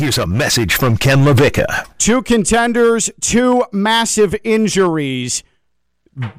Here's 0.00 0.16
a 0.16 0.26
message 0.26 0.76
from 0.76 0.96
Ken 0.96 1.26
LaVicka. 1.26 1.86
Two 1.98 2.22
contenders, 2.22 3.10
two 3.20 3.66
massive 3.70 4.34
injuries, 4.44 5.42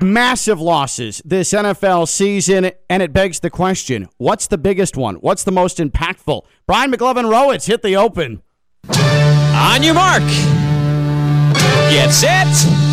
massive 0.02 0.60
losses 0.60 1.22
this 1.24 1.54
NFL 1.54 2.08
season, 2.08 2.72
and 2.90 3.04
it 3.04 3.14
begs 3.14 3.42
the 3.42 3.52
question 3.52 4.10
what's 4.18 4.48
the 4.48 4.58
biggest 4.58 4.98
one? 4.98 5.18
What's 5.18 5.44
the 5.44 5.52
most 5.52 5.78
impactful? 5.78 6.42
Brian 6.66 6.92
McLovin 6.92 7.30
Rowitz 7.32 7.68
hit 7.68 7.84
the 7.84 7.98
open. 7.98 8.42
On 8.98 9.84
your 9.84 9.94
mark. 9.94 10.24
Get 11.92 12.10
set. 12.10 12.91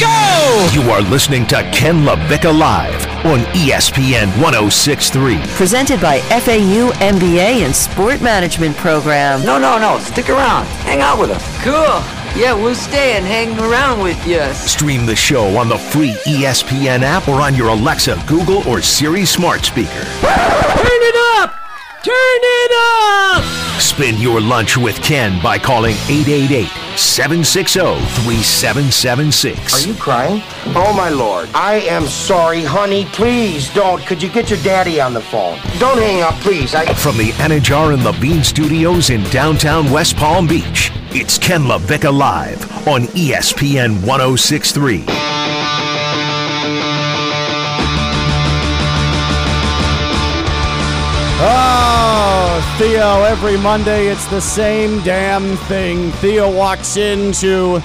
Go! 0.00 0.68
You 0.72 0.90
are 0.90 1.02
listening 1.02 1.46
to 1.46 1.62
Ken 1.72 2.04
LaVicka 2.04 2.58
Live 2.58 3.06
on 3.24 3.40
ESPN 3.54 4.26
1063. 4.42 5.38
Presented 5.54 6.00
by 6.00 6.20
FAU 6.20 6.90
MBA 6.98 7.64
and 7.64 7.74
Sport 7.74 8.20
Management 8.20 8.76
Program. 8.76 9.44
No, 9.44 9.58
no, 9.58 9.78
no. 9.78 9.98
Stick 9.98 10.30
around. 10.30 10.66
Hang 10.84 11.00
out 11.00 11.20
with 11.20 11.30
us. 11.30 11.62
Cool. 11.62 12.02
Yeah, 12.40 12.54
we'll 12.54 12.74
stay 12.74 13.16
and 13.16 13.24
hang 13.24 13.56
around 13.60 14.02
with 14.02 14.26
you. 14.26 14.42
Stream 14.54 15.06
the 15.06 15.14
show 15.14 15.56
on 15.56 15.68
the 15.68 15.78
free 15.78 16.12
ESPN 16.26 17.02
app 17.02 17.28
or 17.28 17.40
on 17.40 17.54
your 17.54 17.68
Alexa, 17.68 18.20
Google, 18.26 18.66
or 18.68 18.82
Siri 18.82 19.24
smart 19.24 19.64
speaker. 19.64 20.04
Turn 20.22 21.02
it 21.02 21.38
up! 21.38 21.63
Turn 22.04 22.12
it 22.12 22.72
up! 22.74 23.42
Spend 23.80 24.20
your 24.20 24.38
lunch 24.38 24.76
with 24.76 25.00
Ken 25.02 25.42
by 25.42 25.58
calling 25.58 25.94
888 26.06 26.68
760 26.98 27.80
3776. 27.80 29.72
Are 29.72 29.88
you 29.88 29.94
crying? 29.94 30.42
Oh, 30.76 30.92
my 30.94 31.08
lord. 31.08 31.48
I 31.54 31.76
am 31.76 32.04
sorry, 32.04 32.62
honey. 32.62 33.06
Please 33.06 33.72
don't. 33.72 34.04
Could 34.04 34.22
you 34.22 34.28
get 34.28 34.50
your 34.50 34.58
daddy 34.60 35.00
on 35.00 35.14
the 35.14 35.22
phone? 35.22 35.58
Don't 35.78 35.96
hang 35.96 36.20
up, 36.20 36.34
please. 36.40 36.74
I. 36.74 36.92
From 36.92 37.16
the 37.16 37.30
Anidjar 37.40 37.94
and 37.94 38.04
Levine 38.04 38.44
studios 38.44 39.08
in 39.08 39.22
downtown 39.30 39.90
West 39.90 40.14
Palm 40.18 40.46
Beach, 40.46 40.92
it's 41.12 41.38
Ken 41.38 41.62
LaVicka 41.62 42.12
Live 42.14 42.86
on 42.86 43.04
ESPN 43.16 44.04
1063. 44.06 45.43
Oh, 51.46 52.76
Theo, 52.78 53.22
every 53.22 53.58
Monday 53.58 54.06
it's 54.06 54.24
the 54.28 54.40
same 54.40 55.02
damn 55.02 55.56
thing. 55.68 56.10
Theo 56.12 56.50
walks 56.50 56.96
into 56.96 57.82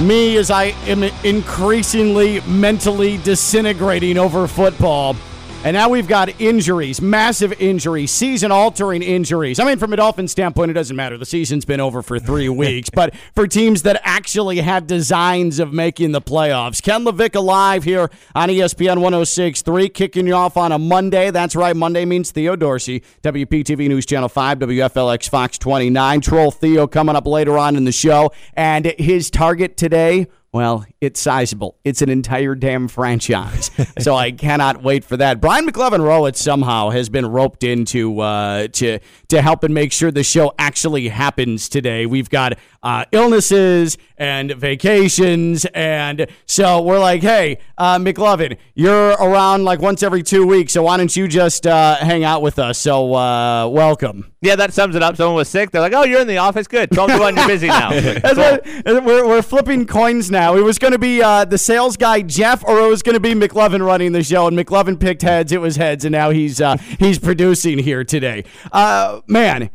me 0.00 0.38
as 0.38 0.50
I 0.50 0.74
am 0.86 1.02
increasingly 1.22 2.40
mentally 2.42 3.18
disintegrating 3.18 4.16
over 4.16 4.46
football. 4.46 5.14
And 5.62 5.74
now 5.74 5.90
we've 5.90 6.08
got 6.08 6.40
injuries, 6.40 7.02
massive 7.02 7.52
injuries, 7.60 8.10
season 8.10 8.50
altering 8.50 9.02
injuries. 9.02 9.60
I 9.60 9.66
mean, 9.66 9.76
from 9.76 9.92
a 9.92 9.96
Dolphins 9.96 10.32
standpoint, 10.32 10.70
it 10.70 10.74
doesn't 10.74 10.96
matter. 10.96 11.18
The 11.18 11.26
season's 11.26 11.66
been 11.66 11.80
over 11.80 12.00
for 12.02 12.18
three 12.18 12.48
weeks. 12.48 12.88
But 12.88 13.14
for 13.34 13.46
teams 13.46 13.82
that 13.82 14.00
actually 14.02 14.60
had 14.60 14.86
designs 14.86 15.58
of 15.58 15.70
making 15.70 16.12
the 16.12 16.22
playoffs, 16.22 16.82
Ken 16.82 17.04
LaVicka 17.04 17.36
alive 17.36 17.84
here 17.84 18.10
on 18.34 18.48
ESPN 18.48 19.02
1063, 19.02 19.90
kicking 19.90 20.26
you 20.26 20.32
off 20.32 20.56
on 20.56 20.72
a 20.72 20.78
Monday. 20.78 21.30
That's 21.30 21.54
right, 21.54 21.76
Monday 21.76 22.06
means 22.06 22.30
Theo 22.30 22.56
Dorsey, 22.56 23.02
WPTV 23.22 23.86
News 23.86 24.06
Channel 24.06 24.30
5, 24.30 24.60
WFLX 24.60 25.28
Fox 25.28 25.58
29. 25.58 26.22
Troll 26.22 26.50
Theo 26.52 26.86
coming 26.86 27.16
up 27.16 27.26
later 27.26 27.58
on 27.58 27.76
in 27.76 27.84
the 27.84 27.92
show. 27.92 28.32
And 28.54 28.94
his 28.98 29.30
target 29.30 29.76
today 29.76 30.26
well, 30.52 30.84
it's 31.00 31.20
sizable. 31.20 31.78
It's 31.84 32.02
an 32.02 32.08
entire 32.08 32.56
damn 32.56 32.88
franchise. 32.88 33.70
so 34.00 34.16
I 34.16 34.32
cannot 34.32 34.82
wait 34.82 35.04
for 35.04 35.16
that. 35.16 35.40
Brian 35.40 35.64
McLovin 35.64 36.00
Rowitz 36.00 36.36
somehow 36.36 36.90
has 36.90 37.08
been 37.08 37.24
roped 37.26 37.62
into 37.62 38.18
uh, 38.18 38.66
to 38.68 38.98
to 39.28 39.42
help 39.42 39.62
and 39.62 39.72
make 39.72 39.92
sure 39.92 40.10
the 40.10 40.24
show 40.24 40.52
actually 40.58 41.08
happens 41.08 41.68
today. 41.68 42.04
We've 42.04 42.28
got 42.28 42.58
uh, 42.82 43.04
illnesses 43.12 43.96
and 44.16 44.50
vacations, 44.52 45.66
and 45.66 46.26
so 46.46 46.82
we're 46.82 46.98
like, 46.98 47.22
hey, 47.22 47.58
uh, 47.78 47.98
McLovin, 47.98 48.56
you're 48.74 49.10
around 49.10 49.64
like 49.64 49.80
once 49.80 50.02
every 50.02 50.24
two 50.24 50.44
weeks, 50.44 50.72
so 50.72 50.82
why 50.82 50.96
don't 50.96 51.14
you 51.14 51.28
just 51.28 51.64
uh, 51.64 51.94
hang 51.96 52.24
out 52.24 52.42
with 52.42 52.58
us? 52.58 52.76
So 52.76 53.14
uh, 53.14 53.68
welcome. 53.68 54.32
Yeah, 54.42 54.56
that 54.56 54.72
sums 54.72 54.96
it 54.96 55.02
up. 55.02 55.16
Someone 55.16 55.36
was 55.36 55.50
sick. 55.50 55.70
They're 55.70 55.82
like, 55.82 55.92
"Oh, 55.92 56.04
you're 56.04 56.22
in 56.22 56.26
the 56.26 56.38
office. 56.38 56.66
Good. 56.66 56.90
Twelve 56.90 57.10
to 57.10 57.18
one. 57.18 57.36
You're 57.36 57.46
busy 57.46 57.68
now." 57.68 57.90
That's 58.00 58.38
what, 58.38 58.66
we're, 59.04 59.26
we're 59.28 59.42
flipping 59.42 59.86
coins 59.86 60.30
now. 60.30 60.39
It 60.40 60.62
was 60.62 60.78
going 60.78 60.92
to 60.92 60.98
be 60.98 61.22
uh, 61.22 61.44
the 61.44 61.58
sales 61.58 61.96
guy 61.96 62.22
Jeff, 62.22 62.64
or 62.64 62.80
it 62.80 62.88
was 62.88 63.02
going 63.02 63.14
to 63.14 63.20
be 63.20 63.34
McLovin 63.34 63.84
running 63.84 64.12
the 64.12 64.22
show, 64.22 64.46
and 64.46 64.56
McLovin 64.58 64.98
picked 64.98 65.22
heads. 65.22 65.52
It 65.52 65.60
was 65.60 65.76
heads, 65.76 66.04
and 66.04 66.12
now 66.12 66.30
he's 66.30 66.60
uh, 66.60 66.76
he's 66.98 67.18
producing 67.18 67.78
here 67.78 68.04
today. 68.04 68.44
Uh, 68.72 69.20
man, 69.26 69.70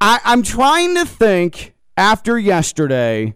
I, 0.00 0.20
I'm 0.24 0.42
trying 0.42 0.94
to 0.94 1.04
think 1.04 1.74
after 1.96 2.38
yesterday, 2.38 3.34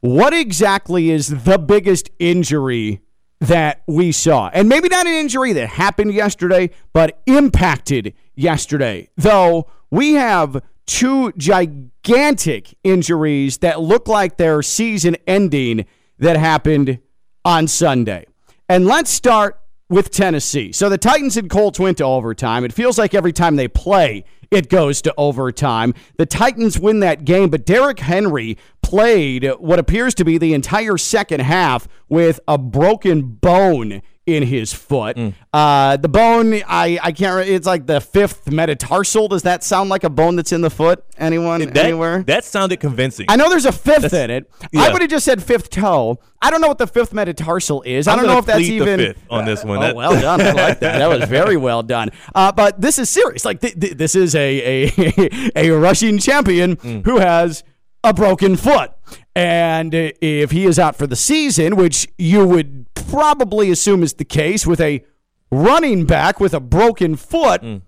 what 0.00 0.32
exactly 0.32 1.10
is 1.10 1.44
the 1.44 1.58
biggest 1.58 2.10
injury 2.18 3.02
that 3.40 3.82
we 3.86 4.12
saw, 4.12 4.50
and 4.52 4.68
maybe 4.68 4.88
not 4.88 5.06
an 5.06 5.14
injury 5.14 5.52
that 5.52 5.68
happened 5.68 6.14
yesterday, 6.14 6.70
but 6.92 7.20
impacted 7.26 8.14
yesterday. 8.34 9.08
Though 9.16 9.68
we 9.90 10.14
have 10.14 10.62
two 10.90 11.30
gigantic 11.36 12.74
injuries 12.82 13.58
that 13.58 13.80
look 13.80 14.08
like 14.08 14.36
they're 14.36 14.60
season 14.60 15.16
ending 15.24 15.86
that 16.18 16.36
happened 16.36 16.98
on 17.44 17.68
Sunday. 17.68 18.26
And 18.68 18.86
let's 18.86 19.08
start 19.08 19.60
with 19.88 20.10
Tennessee. 20.10 20.72
So 20.72 20.88
the 20.88 20.98
Titans 20.98 21.36
and 21.36 21.48
Colts 21.48 21.78
went 21.78 21.98
to 21.98 22.04
overtime. 22.04 22.64
It 22.64 22.72
feels 22.72 22.98
like 22.98 23.14
every 23.14 23.32
time 23.32 23.54
they 23.54 23.68
play, 23.68 24.24
it 24.50 24.68
goes 24.68 25.00
to 25.02 25.14
overtime. 25.16 25.94
The 26.18 26.26
Titans 26.26 26.76
win 26.76 26.98
that 27.00 27.24
game, 27.24 27.50
but 27.50 27.64
Derrick 27.64 28.00
Henry 28.00 28.58
played 28.82 29.48
what 29.58 29.78
appears 29.78 30.12
to 30.16 30.24
be 30.24 30.38
the 30.38 30.54
entire 30.54 30.98
second 30.98 31.40
half 31.40 31.86
with 32.08 32.40
a 32.48 32.58
broken 32.58 33.22
bone 33.22 34.02
in 34.36 34.42
his 34.42 34.72
foot. 34.72 35.18
Uh, 35.52 35.96
the 35.96 36.08
bone, 36.08 36.54
I, 36.66 36.98
I 37.02 37.12
can't. 37.12 37.48
It's 37.48 37.66
like 37.66 37.86
the 37.86 38.00
fifth 38.00 38.50
metatarsal. 38.50 39.28
Does 39.28 39.42
that 39.42 39.64
sound 39.64 39.90
like 39.90 40.04
a 40.04 40.10
bone 40.10 40.36
that's 40.36 40.52
in 40.52 40.60
the 40.60 40.70
foot? 40.70 41.04
Anyone 41.18 41.60
That, 41.60 41.76
anywhere? 41.76 42.22
that 42.24 42.44
sounded 42.44 42.80
convincing. 42.80 43.26
I 43.28 43.36
know 43.36 43.48
there's 43.50 43.66
a 43.66 43.72
fifth 43.72 44.12
in 44.14 44.30
it. 44.30 44.50
I 44.76 44.92
would 44.92 45.02
have 45.02 45.10
just 45.10 45.24
said 45.24 45.42
fifth 45.42 45.70
toe. 45.70 46.18
I 46.42 46.50
don't 46.50 46.60
know 46.62 46.68
what 46.68 46.78
the 46.78 46.86
fifth 46.86 47.12
metatarsal 47.12 47.82
is. 47.82 48.08
I 48.08 48.12
I'm 48.12 48.18
don't 48.18 48.26
know 48.26 48.38
if 48.38 48.46
that's 48.46 48.60
even 48.60 48.98
fifth 48.98 49.22
on 49.28 49.44
this 49.44 49.62
one. 49.64 49.78
Oh, 49.78 49.80
That- 49.82 49.96
well 49.96 50.20
done. 50.20 50.40
I 50.40 50.52
like 50.52 50.80
that. 50.80 50.98
That 50.98 51.08
was 51.08 51.28
very 51.28 51.56
well 51.68 51.82
done. 51.82 52.10
Uh, 52.34 52.50
but 52.52 52.80
this 52.80 52.98
is 52.98 53.10
serious. 53.10 53.44
Like 53.44 53.60
th- 53.60 53.78
th- 53.78 53.94
this 53.94 54.14
is 54.14 54.34
a 54.34 54.90
a, 54.96 55.50
a 55.56 55.70
rushing 55.70 56.18
champion 56.18 56.76
Mm. 56.76 57.04
who 57.04 57.18
has 57.18 57.62
a 58.02 58.14
broken 58.14 58.56
foot, 58.56 58.92
and 59.36 59.94
if 59.94 60.50
he 60.50 60.64
is 60.66 60.78
out 60.78 60.96
for 60.96 61.06
the 61.06 61.16
season, 61.16 61.76
which 61.76 62.08
you 62.18 62.46
would 62.46 62.86
probably 62.94 63.70
assume 63.70 64.02
is 64.02 64.14
the 64.14 64.24
case 64.24 64.66
with 64.66 64.80
a 64.80 65.04
running 65.50 66.04
back 66.04 66.40
with 66.40 66.54
a 66.54 66.60
broken 66.60 67.16
foot, 67.16 67.62
Mm. 67.62 67.82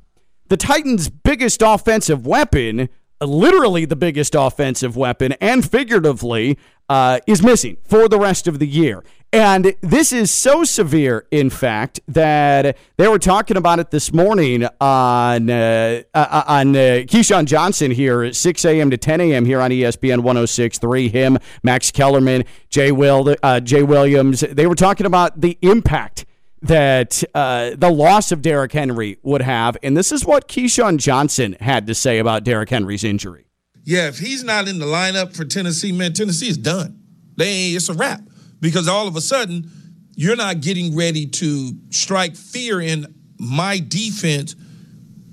the 0.48 0.56
Titans' 0.56 1.08
biggest 1.08 1.62
offensive 1.62 2.26
weapon, 2.26 2.88
literally 3.26 3.84
the 3.84 3.96
biggest 3.96 4.34
offensive 4.34 4.96
weapon, 4.96 5.32
and 5.40 5.68
figuratively, 5.68 6.58
uh, 6.88 7.20
is 7.26 7.42
missing 7.42 7.76
for 7.84 8.08
the 8.08 8.18
rest 8.18 8.46
of 8.46 8.58
the 8.58 8.66
year. 8.66 9.02
And 9.34 9.74
this 9.80 10.12
is 10.12 10.30
so 10.30 10.62
severe, 10.62 11.26
in 11.30 11.48
fact, 11.48 12.00
that 12.06 12.76
they 12.98 13.08
were 13.08 13.18
talking 13.18 13.56
about 13.56 13.78
it 13.78 13.90
this 13.90 14.12
morning 14.12 14.66
on 14.78 15.48
uh, 15.48 16.02
uh, 16.12 16.42
on 16.46 16.76
uh, 16.76 17.06
Keyshawn 17.08 17.46
Johnson 17.46 17.92
here 17.92 18.22
at 18.22 18.36
6 18.36 18.64
a.m. 18.66 18.90
to 18.90 18.98
10 18.98 19.22
a.m. 19.22 19.46
here 19.46 19.62
on 19.62 19.70
ESPN 19.70 20.20
106.3. 20.20 21.10
Him, 21.10 21.38
Max 21.62 21.90
Kellerman, 21.90 22.44
Jay 22.68 22.92
Will, 22.92 23.34
uh, 23.42 23.60
Jay 23.60 23.82
Williams. 23.82 24.40
They 24.40 24.66
were 24.66 24.74
talking 24.74 25.06
about 25.06 25.40
the 25.40 25.56
impact 25.62 26.26
that 26.62 27.22
uh, 27.34 27.72
the 27.76 27.90
loss 27.90 28.32
of 28.32 28.40
Derrick 28.40 28.72
Henry 28.72 29.18
would 29.22 29.42
have, 29.42 29.76
and 29.82 29.96
this 29.96 30.12
is 30.12 30.24
what 30.24 30.48
Keyshawn 30.48 30.98
Johnson 30.98 31.56
had 31.60 31.86
to 31.88 31.94
say 31.94 32.18
about 32.18 32.44
Derrick 32.44 32.70
Henry's 32.70 33.04
injury. 33.04 33.46
Yeah, 33.84 34.08
if 34.08 34.18
he's 34.18 34.44
not 34.44 34.68
in 34.68 34.78
the 34.78 34.86
lineup 34.86 35.34
for 35.36 35.44
Tennessee, 35.44 35.90
man, 35.90 36.12
Tennessee 36.12 36.48
is 36.48 36.56
done. 36.56 37.02
They 37.36 37.70
it's 37.70 37.88
a 37.88 37.94
wrap 37.94 38.20
because 38.60 38.86
all 38.86 39.08
of 39.08 39.16
a 39.16 39.20
sudden 39.20 39.68
you're 40.14 40.36
not 40.36 40.60
getting 40.60 40.94
ready 40.94 41.26
to 41.26 41.72
strike 41.90 42.36
fear 42.36 42.80
in 42.80 43.12
my 43.38 43.80
defense 43.80 44.54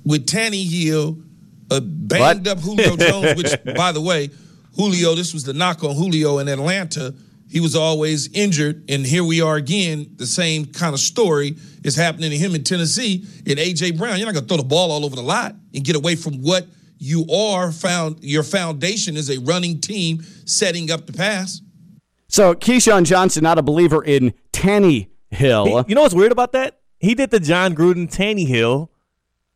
with 0.04 0.26
Tannehill, 0.26 1.24
a 1.70 1.82
banged 1.82 2.48
up 2.48 2.60
Julio 2.60 2.96
Jones. 2.96 3.36
Which, 3.36 3.54
by 3.76 3.92
the 3.92 4.02
way, 4.02 4.30
Julio, 4.76 5.14
this 5.14 5.34
was 5.34 5.44
the 5.44 5.54
knock 5.54 5.84
on 5.84 5.96
Julio 5.96 6.40
in 6.40 6.48
Atlanta. 6.48 7.14
He 7.50 7.60
was 7.60 7.76
always 7.76 8.32
injured, 8.32 8.84
and 8.90 9.06
here 9.06 9.24
we 9.24 9.42
are 9.42 9.56
again. 9.56 10.12
The 10.18 10.28
same 10.28 10.66
kind 10.66 10.94
of 10.94 11.00
story 11.00 11.56
is 11.84 11.96
happening 11.96 12.30
to 12.30 12.38
him 12.38 12.54
in 12.54 12.64
Tennessee. 12.64 13.26
And 13.48 13.58
AJ 13.58 13.98
Brown, 13.98 14.18
you're 14.18 14.28
not 14.28 14.36
gonna 14.36 14.46
throw 14.46 14.58
the 14.58 14.64
ball 14.64 14.92
all 14.92 15.04
over 15.04 15.16
the 15.16 15.24
lot 15.24 15.56
and 15.74 15.84
get 15.84 15.96
away 15.96 16.16
from 16.16 16.42
what 16.44 16.68
you 17.00 17.26
are 17.34 17.72
found. 17.72 18.24
Your 18.24 18.44
foundation 18.44 19.18
is 19.18 19.30
a 19.30 19.40
running 19.40 19.82
team 19.82 20.22
setting 20.46 20.92
up 20.92 21.08
the 21.08 21.14
pass. 21.14 21.62
So 22.28 22.54
Keyshawn 22.54 23.06
Johnson, 23.06 23.44
not 23.44 23.58
a 23.58 23.64
believer 23.64 24.04
in 24.04 24.34
Tanny 24.52 25.10
Hill. 25.32 25.86
you 25.88 25.96
know 25.96 26.04
what's 26.04 26.14
weird 26.14 26.32
about 26.32 26.52
that? 26.52 26.80
He 27.00 27.16
did 27.16 27.32
the 27.32 27.40
Jon 27.40 27.74
Gruden 27.74 28.14
Tannehill 28.14 28.90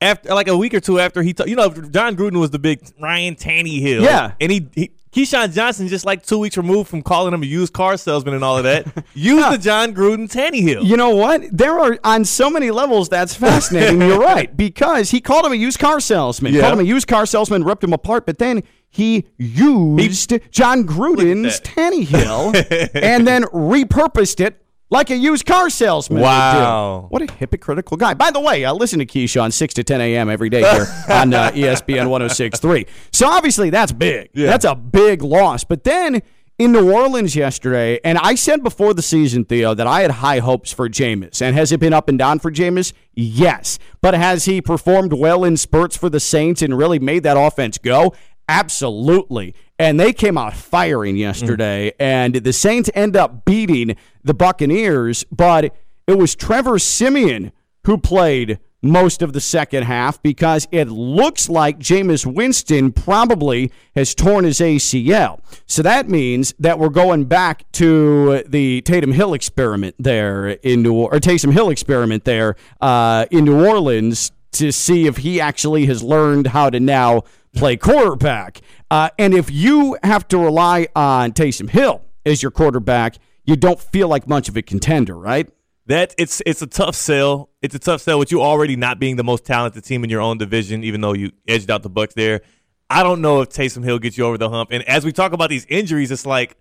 after 0.01 0.34
like 0.34 0.48
a 0.48 0.57
week 0.57 0.74
or 0.74 0.80
two 0.80 1.00
after 1.00 1.22
he, 1.22 1.34
t- 1.34 1.48
you 1.48 1.56
know, 1.56 1.69
Jon 1.69 2.16
Gruden 2.16 2.39
was 2.39 2.50
the 2.51 2.60
big 2.60 2.81
Ryan 3.00 3.36
Tannehill. 3.36 4.01
Yeah. 4.01 4.31
and 4.39 4.51
he, 4.51 4.68
he 4.74 4.92
Keyshawn 5.13 5.54
Johnson 5.54 5.88
just 5.88 6.06
like 6.06 6.25
two 6.25 6.39
weeks 6.39 6.57
removed 6.57 6.89
from 6.89 7.04
calling 7.04 7.33
him 7.33 7.44
a 7.44 7.45
used 7.45 7.71
car 7.71 7.98
salesman 7.98 8.33
and 8.33 8.44
all 8.44 8.57
of 8.57 8.63
that. 8.63 9.06
Used 9.13 9.51
the 9.51 9.57
Jon 9.62 9.94
Gruden 9.94 10.27
Tannehill. 10.27 10.83
You 10.86 10.98
know 10.98 11.12
what? 11.12 11.44
There 11.56 11.80
are 11.80 12.00
on 12.04 12.25
so 12.25 12.50
many 12.50 12.71
levels 12.71 13.10
that's 13.10 13.36
fascinating. 13.36 14.01
You're 14.01 14.19
right 14.19 14.56
because 14.57 15.12
he 15.12 15.21
called 15.21 15.45
him 15.45 15.51
a 15.51 15.56
used 15.56 15.77
car 15.77 16.00
salesman. 16.00 16.54
Yeah. 16.54 16.62
Called 16.62 16.74
him 16.74 16.80
a 16.80 16.89
used 16.89 17.07
car 17.07 17.27
salesman, 17.27 17.63
ripped 17.63 17.83
him 17.83 17.94
apart, 17.94 18.25
but 18.25 18.39
then 18.39 18.63
he 18.89 19.27
used 19.38 20.33
Jon 20.51 20.83
Gruden's. 20.86 21.62
Tannehill 21.62 22.56
and 22.95 23.27
then 23.27 23.44
repurposed 23.44 24.39
it 24.44 24.62
like 24.94 25.10
a 25.10 25.18
used 25.18 25.45
car 25.45 25.69
salesman. 25.69 26.22
Wow. 26.22 27.07
What 27.10 27.24
a 27.24 27.34
hypocritical 27.34 27.98
guy. 27.98 28.13
By 28.13 28.31
the 28.31 28.40
way, 28.40 28.63
uh, 28.63 28.74
listen 28.74 29.00
to 29.00 29.06
Keyshawn 29.06 29.51
6 29.51 29.74
to 29.74 29.84
10 29.84 30.00
a.m. 30.00 30.30
every 30.30 30.50
day 30.50 30.62
here 30.62 30.88
on 31.10 31.34
uh, 31.34 31.51
ESPN 31.51 32.10
1063. 32.10 32.86
So 33.12 33.28
obviously 33.28 33.72
that's 33.72 33.92
big. 33.92 34.30
That's 34.34 34.66
a 34.66 34.75
big 34.75 35.24
loss. 35.24 35.63
But 35.63 35.84
then 35.84 36.22
in 36.60 36.72
New 36.72 36.94
Orleans 36.94 37.36
yesterday, 37.36 38.00
and 38.04 38.19
I 38.19 38.36
said 38.36 38.62
before 38.62 38.94
the 38.94 39.01
season, 39.01 39.45
Theo, 39.45 39.74
that 39.74 39.88
I 39.88 40.01
had 40.01 40.12
high 40.12 40.40
hopes 40.40 40.72
for 40.72 40.88
Jameis. 40.88 41.42
And 41.42 41.56
has 41.56 41.72
it 41.72 41.80
been 41.80 41.94
up 41.94 42.07
and 42.07 42.19
down 42.19 42.38
for 42.38 42.51
Jameis? 42.51 42.94
Yes. 43.16 43.80
But 44.01 44.13
has 44.13 44.46
he 44.46 44.62
performed 44.62 45.13
well 45.13 45.44
in 45.44 45.57
spurts 45.57 45.98
for 45.98 46.10
the 46.10 46.19
Saints 46.19 46.62
and 46.62 46.78
really 46.78 47.00
made 47.00 47.24
that 47.24 47.38
offense 47.38 47.80
go? 47.80 48.13
Absolutely. 48.48 49.56
And 49.80 50.00
they 50.00 50.13
came 50.13 50.38
out 50.38 50.54
firing 50.54 51.18
yesterday, 51.18 51.94
and 52.00 52.36
the 52.36 52.54
Saints 52.54 52.90
end 52.94 53.16
up 53.16 53.45
beating 53.45 53.95
the 54.24 54.34
Buccaneers, 54.34 55.24
but 55.31 55.75
it 56.07 56.18
was 56.18 56.36
Trevor 56.36 56.80
Siemian 56.80 57.51
who 57.86 57.98
played 57.98 58.60
most 58.84 59.22
of 59.22 59.31
the 59.31 59.40
second 59.40 59.84
half 59.84 60.22
because 60.22 60.68
it 60.72 60.90
looks 60.90 61.50
like 61.50 61.80
Jameis 61.80 62.25
Winston 62.25 62.92
probably 62.92 63.72
has 63.95 64.13
torn 64.13 64.44
his 64.44 64.60
ACL. 64.60 65.39
So 65.66 65.81
that 65.84 66.10
means 66.10 66.54
that 66.60 66.78
we're 66.78 66.89
going 66.89 67.25
back 67.25 67.72
to 67.74 68.44
the 68.46 68.81
Tatum 68.81 69.13
Hill 69.13 69.34
experiment 69.34 69.96
there 69.98 70.50
in 70.50 70.84
New 70.84 70.96
or 70.96 71.13
Taysom 71.13 71.54
Hill 71.54 71.69
experiment 71.69 72.25
there 72.25 72.57
uh, 72.81 73.25
in 73.31 73.46
New 73.46 73.66
Orleans 73.66 74.34
to 74.51 74.72
see 74.72 75.07
if 75.07 75.18
he 75.18 75.39
actually 75.42 75.86
has 75.86 76.04
learned 76.04 76.48
how 76.48 76.69
to 76.69 76.80
now 76.80 77.24
play 77.53 77.77
quarterback. 77.77 78.61
Uh, 78.91 79.09
and 79.17 79.33
if 79.33 79.51
you 79.51 79.97
have 80.03 80.27
to 80.29 80.38
rely 80.38 80.88
on 80.95 81.31
Taysom 81.31 81.69
Hill 81.69 82.01
as 82.25 82.41
your 82.41 82.51
quarterback, 82.51 83.17
you 83.45 83.55
don't 83.55 83.79
feel 83.79 84.07
like 84.07 84.27
much 84.27 84.50
of 84.50 84.57
a 84.57 84.61
contender, 84.61 85.17
right? 85.17 85.50
That 85.85 86.15
it's 86.17 86.41
it's 86.45 86.61
a 86.61 86.67
tough 86.67 86.95
sell. 86.95 87.50
It's 87.61 87.75
a 87.75 87.79
tough 87.79 88.01
sell 88.01 88.17
with 88.17 88.31
you 88.31 88.41
already 88.41 88.75
not 88.75 89.00
being 89.00 89.17
the 89.17 89.23
most 89.23 89.45
talented 89.45 89.83
team 89.83 90.03
in 90.03 90.09
your 90.09 90.21
own 90.21 90.38
division, 90.38 90.83
even 90.83 91.01
though 91.01 91.13
you 91.13 91.31
edged 91.47 91.69
out 91.69 91.83
the 91.83 91.89
Bucs 91.89 92.13
there. 92.13 92.41
I 92.89 93.03
don't 93.03 93.21
know 93.21 93.41
if 93.41 93.50
Taysom 93.50 93.83
Hill 93.83 94.00
gets 94.00 94.17
you 94.17 94.25
over 94.25 94.38
the 94.38 94.50
hump. 94.50 94.69
And 94.71 94.83
as 94.88 95.03
we 95.03 95.11
talk 95.11 95.33
about 95.33 95.50
these 95.50 95.65
injuries, 95.65 96.11
it's 96.11 96.25
like 96.25 96.55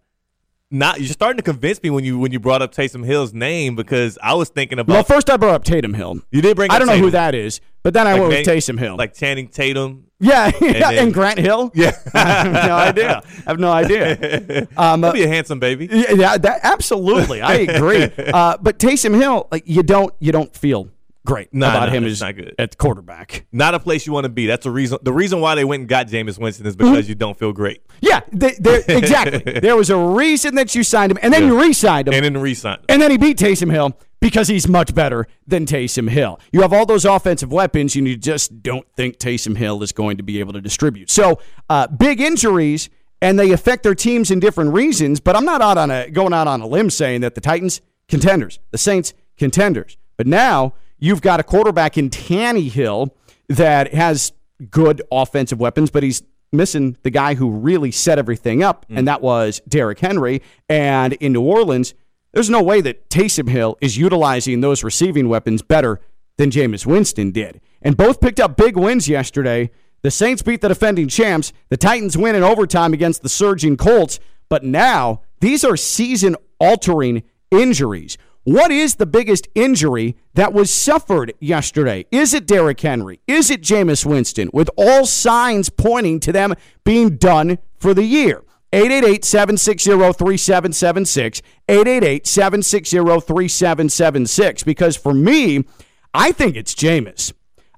not 0.73 0.99
you're 1.01 1.09
starting 1.11 1.37
to 1.37 1.43
convince 1.43 1.83
me 1.83 1.91
when 1.91 2.03
you 2.05 2.19
when 2.19 2.33
you 2.33 2.41
brought 2.41 2.63
up 2.63 2.73
Taysom 2.75 3.05
Hill's 3.05 3.33
name 3.35 3.77
because 3.77 4.19
I 4.23 4.35
was 4.35 4.49
thinking 4.49 4.79
about 4.79 4.93
Well, 4.93 5.05
first 5.05 5.31
I 5.31 5.37
brought 5.37 5.55
up 5.55 5.65
Tatum 5.65 5.95
Hill. 5.95 6.21
you 6.31 6.43
did 6.43 6.57
bring. 6.57 6.71
I 6.71 6.79
don't 6.79 6.89
know 6.89 6.97
who 6.99 7.11
that 7.11 7.35
is, 7.35 7.61
but 7.83 7.93
then 7.95 8.07
I 8.07 8.13
Like 8.15 8.21
went 8.23 8.33
with 8.35 8.47
Taysom 8.47 8.79
Hill. 8.79 8.97
like 8.97 9.15
Channing 9.15 9.49
Tatum. 9.49 10.07
yeah, 10.19 10.51
and, 10.63 10.75
then- 10.77 11.11
Grant 11.13 11.39
Hill. 11.39 11.71
Yeah, 11.75 11.93
I 12.15 12.19
have 12.19 12.53
no 12.53 12.75
idea. 12.75 13.23
I 13.47 13.51
have 13.51 13.61
no 13.61 13.71
idea. 13.71 14.69
Um, 14.77 15.03
He'll 15.03 15.13
be 15.13 15.25
a 15.25 15.29
handsome 15.29 15.59
baby. 15.61 15.89
yeah, 15.91 16.13
yeah, 16.13 16.39
that, 16.39 16.61
absolutely, 16.63 17.43
I 17.43 17.55
agree. 17.55 18.05
Uh, 18.19 18.57
but 18.61 18.79
Taysom 18.79 19.15
Hill, 19.15 19.49
like 19.53 19.65
you 19.67 19.83
don't, 19.83 20.15
you 20.21 20.33
don't 20.33 20.55
feel 20.57 20.89
great 21.25 21.53
No, 21.53 21.69
about 21.69 21.87
no, 21.87 21.93
him 21.95 22.05
it's 22.05 22.15
as 22.15 22.21
not 22.21 22.37
good. 22.37 22.55
at 22.59 22.77
quarterback. 22.79 23.47
Not 23.53 23.75
a 23.75 23.79
place 23.81 24.07
you 24.07 24.13
want 24.13 24.25
to 24.25 24.29
be. 24.29 24.47
That's 24.47 24.65
the 24.65 24.71
reason. 24.71 24.99
The 25.03 25.13
reason 25.13 25.41
why 25.41 25.55
they 25.55 25.65
went 25.65 25.81
and 25.81 25.89
got 25.89 26.09
Jameis 26.09 26.39
Winston 26.39 26.67
is 26.67 26.77
because 26.77 27.09
you 27.09 27.15
don't 27.15 27.39
feel 27.39 27.53
great, 27.53 27.83
Yeah, 28.01 28.21
they, 28.33 28.55
exactly. 28.89 29.61
there 29.61 29.77
was 29.77 29.91
a 29.91 29.97
reason 29.97 30.55
that 30.57 30.75
you 30.75 30.83
signed 30.83 31.13
him, 31.13 31.19
and 31.23 31.33
then 31.33 31.43
Yeah. 31.43 31.49
you 31.49 31.61
re-signed 31.61 32.09
him, 32.09 32.15
and 32.15 32.25
then 32.25 32.39
resign. 32.39 32.79
And 32.89 33.01
then 33.01 33.11
he 33.11 33.17
beat 33.19 33.39
Taysom 33.39 33.71
Hill 33.71 33.97
because 34.21 34.49
he's 34.49 34.69
much 34.69 34.95
better 34.95 35.27
than 35.47 35.67
Taysom 35.67 36.09
Hill. 36.09 36.39
You 36.53 36.63
have 36.63 36.73
all 36.73 36.87
those 36.87 37.05
offensive 37.05 37.53
weapons, 37.53 37.95
and 37.97 38.07
you 38.07 38.17
just 38.17 38.63
don't 38.63 38.87
think 38.97 39.19
Taysom 39.19 39.57
Hill 39.57 39.83
is 39.83 39.93
going 39.93 40.17
to 40.17 40.23
be 40.23 40.41
able 40.41 40.53
to 40.53 40.61
distribute. 40.61 41.11
So, 41.11 41.41
uh, 41.69 41.87
big 41.89 42.21
injuries, 42.21 42.89
and 43.21 43.39
they 43.39 43.53
affect 43.53 43.83
their 43.85 43.95
teams 43.95 44.31
in 44.31 44.41
different 44.41 44.73
reasons. 44.73 45.21
But 45.21 45.37
I'm 45.37 45.45
not 45.45 45.61
out 45.63 45.79
on 45.79 45.91
a 45.91 46.11
going 46.11 46.33
out 46.33 46.47
on 46.49 46.61
a 46.61 46.67
limb 46.67 46.91
saying 46.91 47.21
that 47.23 47.35
the 47.37 47.41
Titans 47.41 47.81
contenders, 48.09 48.59
the 48.73 48.79
Saints 48.79 49.15
contenders. 49.39 49.97
But 50.17 50.27
now 50.27 50.75
you've 51.03 51.21
got 51.21 51.41
a 51.41 51.43
quarterback 51.43 51.99
in 51.99 52.09
Tannehill 52.09 53.11
that 53.49 53.93
has 53.93 54.33
good 54.71 55.03
offensive 55.11 55.59
weapons, 55.59 55.91
but 55.91 56.05
he's 56.05 56.23
missing 56.53 56.97
the 57.03 57.11
guy 57.11 57.35
who 57.35 57.51
really 57.51 57.91
set 57.91 58.19
everything 58.19 58.63
up, 58.63 58.87
hmm. 58.87 58.99
and 58.99 59.09
that 59.09 59.21
was 59.21 59.61
Derrick 59.67 59.99
Henry. 59.99 60.43
And 60.69 61.15
in 61.15 61.33
New 61.33 61.43
Orleans, 61.43 61.95
there's 62.33 62.49
no 62.49 62.63
way 62.63 62.81
that 62.83 63.11
Taysom 63.11 63.49
Hill 63.49 63.77
is 63.81 63.99
utilizing 63.99 64.61
those 64.61 64.85
receiving 64.85 65.29
weapons 65.29 65.61
better 65.61 66.01
than 66.39 66.51
Jameis 66.51 66.87
Winston 66.87 67.33
did. 67.33 67.61
And 67.83 67.97
both 67.97 68.21
picked 68.21 68.39
up 68.39 68.57
big 68.57 68.77
wins 68.77 69.09
yesterday. 69.09 69.71
The 70.03 70.11
Saints 70.11 70.43
beat 70.43 70.61
the 70.61 70.69
defending 70.69 71.09
champs. 71.09 71.53
The 71.69 71.77
Titans 71.77 72.17
win 72.17 72.37
in 72.37 72.45
overtime 72.45 72.93
against 72.93 73.23
the 73.23 73.29
surging 73.29 73.77
Colts. 73.77 74.21
But 74.49 74.65
now, 74.65 75.23
these 75.41 75.65
are 75.65 75.77
season 75.77 76.37
altering 76.61 77.25
injuries. 77.51 78.17
What 78.45 78.73
is 78.73 78.97
the 78.97 79.07
biggest 79.07 79.47
injury 79.55 80.17
that 80.35 80.53
was 80.53 80.69
suffered 80.69 81.33
yesterday? 81.39 82.07
Is 82.11 82.35
it 82.35 82.45
Derrick 82.45 82.81
Henry? 82.81 83.21
Is 83.29 83.51
it 83.51 83.63
Jameis 83.63 84.05
Winston? 84.05 84.51
With 84.53 84.69
all 84.77 85.07
signs 85.07 85.71
pointing 85.71 86.19
to 86.21 86.33
them 86.33 86.55
being 86.83 87.19
done 87.19 87.59
for 87.79 87.95
the 87.95 88.03
year. 88.03 88.43
888-760-3776. 88.73 91.41
888-760-3776. 91.69 94.65
Because 94.65 94.97
for 94.97 95.15
me, 95.15 95.65
I 96.13 96.33
think 96.33 96.57
it's 96.57 96.75
Jameis. 96.75 97.33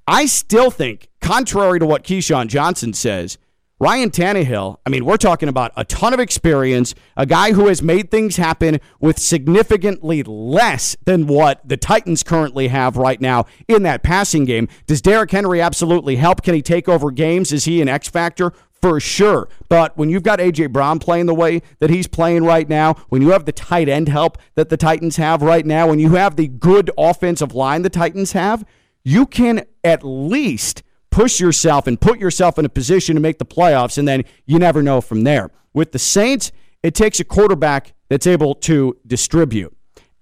I 0.06 0.24
still 0.24 0.70
think, 0.70 1.08
contrary 1.20 1.78
to 1.78 1.86
what 1.86 2.04
Keyshawn 2.04 2.48
Johnson 2.48 2.94
says, 2.94 3.36
Ryan 3.84 4.10
Tannehill, 4.10 4.78
I 4.86 4.88
mean, 4.88 5.04
we're 5.04 5.18
talking 5.18 5.50
about 5.50 5.70
a 5.76 5.84
ton 5.84 6.14
of 6.14 6.18
experience, 6.18 6.94
a 7.18 7.26
guy 7.26 7.52
who 7.52 7.66
has 7.66 7.82
made 7.82 8.10
things 8.10 8.38
happen 8.38 8.80
with 8.98 9.18
significantly 9.18 10.22
less 10.22 10.96
than 11.04 11.26
what 11.26 11.60
the 11.68 11.76
Titans 11.76 12.22
currently 12.22 12.68
have 12.68 12.96
right 12.96 13.20
now 13.20 13.44
in 13.68 13.82
that 13.82 14.02
passing 14.02 14.46
game. 14.46 14.68
Does 14.86 15.02
Derrick 15.02 15.30
Henry 15.30 15.60
absolutely 15.60 16.16
help? 16.16 16.40
Can 16.40 16.54
he 16.54 16.62
take 16.62 16.88
over 16.88 17.10
games? 17.10 17.52
Is 17.52 17.66
he 17.66 17.82
an 17.82 17.90
X 17.90 18.08
factor? 18.08 18.54
For 18.80 19.00
sure. 19.00 19.50
But 19.68 19.94
when 19.98 20.08
you've 20.08 20.22
got 20.22 20.40
A.J. 20.40 20.68
Brown 20.68 20.98
playing 20.98 21.26
the 21.26 21.34
way 21.34 21.60
that 21.80 21.90
he's 21.90 22.06
playing 22.06 22.44
right 22.44 22.66
now, 22.66 22.94
when 23.10 23.20
you 23.20 23.32
have 23.32 23.44
the 23.44 23.52
tight 23.52 23.90
end 23.90 24.08
help 24.08 24.38
that 24.54 24.70
the 24.70 24.78
Titans 24.78 25.16
have 25.16 25.42
right 25.42 25.66
now, 25.66 25.88
when 25.88 25.98
you 25.98 26.14
have 26.14 26.36
the 26.36 26.48
good 26.48 26.90
offensive 26.96 27.54
line 27.54 27.82
the 27.82 27.90
Titans 27.90 28.32
have, 28.32 28.64
you 29.02 29.26
can 29.26 29.66
at 29.84 30.02
least 30.02 30.82
push 31.14 31.38
yourself 31.38 31.86
and 31.86 32.00
put 32.00 32.18
yourself 32.18 32.58
in 32.58 32.64
a 32.64 32.68
position 32.68 33.14
to 33.14 33.20
make 33.20 33.38
the 33.38 33.44
playoffs, 33.44 33.98
and 33.98 34.08
then 34.08 34.24
you 34.46 34.58
never 34.58 34.82
know 34.82 35.00
from 35.00 35.22
there. 35.22 35.50
With 35.72 35.92
the 35.92 35.98
Saints, 35.98 36.50
it 36.82 36.94
takes 36.94 37.20
a 37.20 37.24
quarterback 37.24 37.94
that's 38.08 38.26
able 38.26 38.56
to 38.56 38.96
distribute. 39.06 39.74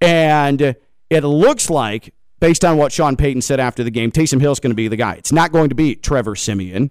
And 0.02 0.76
it 1.08 1.24
looks 1.24 1.70
like, 1.70 2.12
based 2.40 2.62
on 2.62 2.76
what 2.76 2.92
Sean 2.92 3.16
Payton 3.16 3.40
said 3.40 3.58
after 3.58 3.82
the 3.82 3.90
game, 3.90 4.12
Taysom 4.12 4.40
Hill's 4.40 4.60
going 4.60 4.70
to 4.70 4.76
be 4.76 4.88
the 4.88 4.96
guy. 4.96 5.14
It's 5.14 5.32
not 5.32 5.50
going 5.50 5.70
to 5.70 5.74
be 5.74 5.94
Trevor 5.94 6.36
Siemian. 6.36 6.90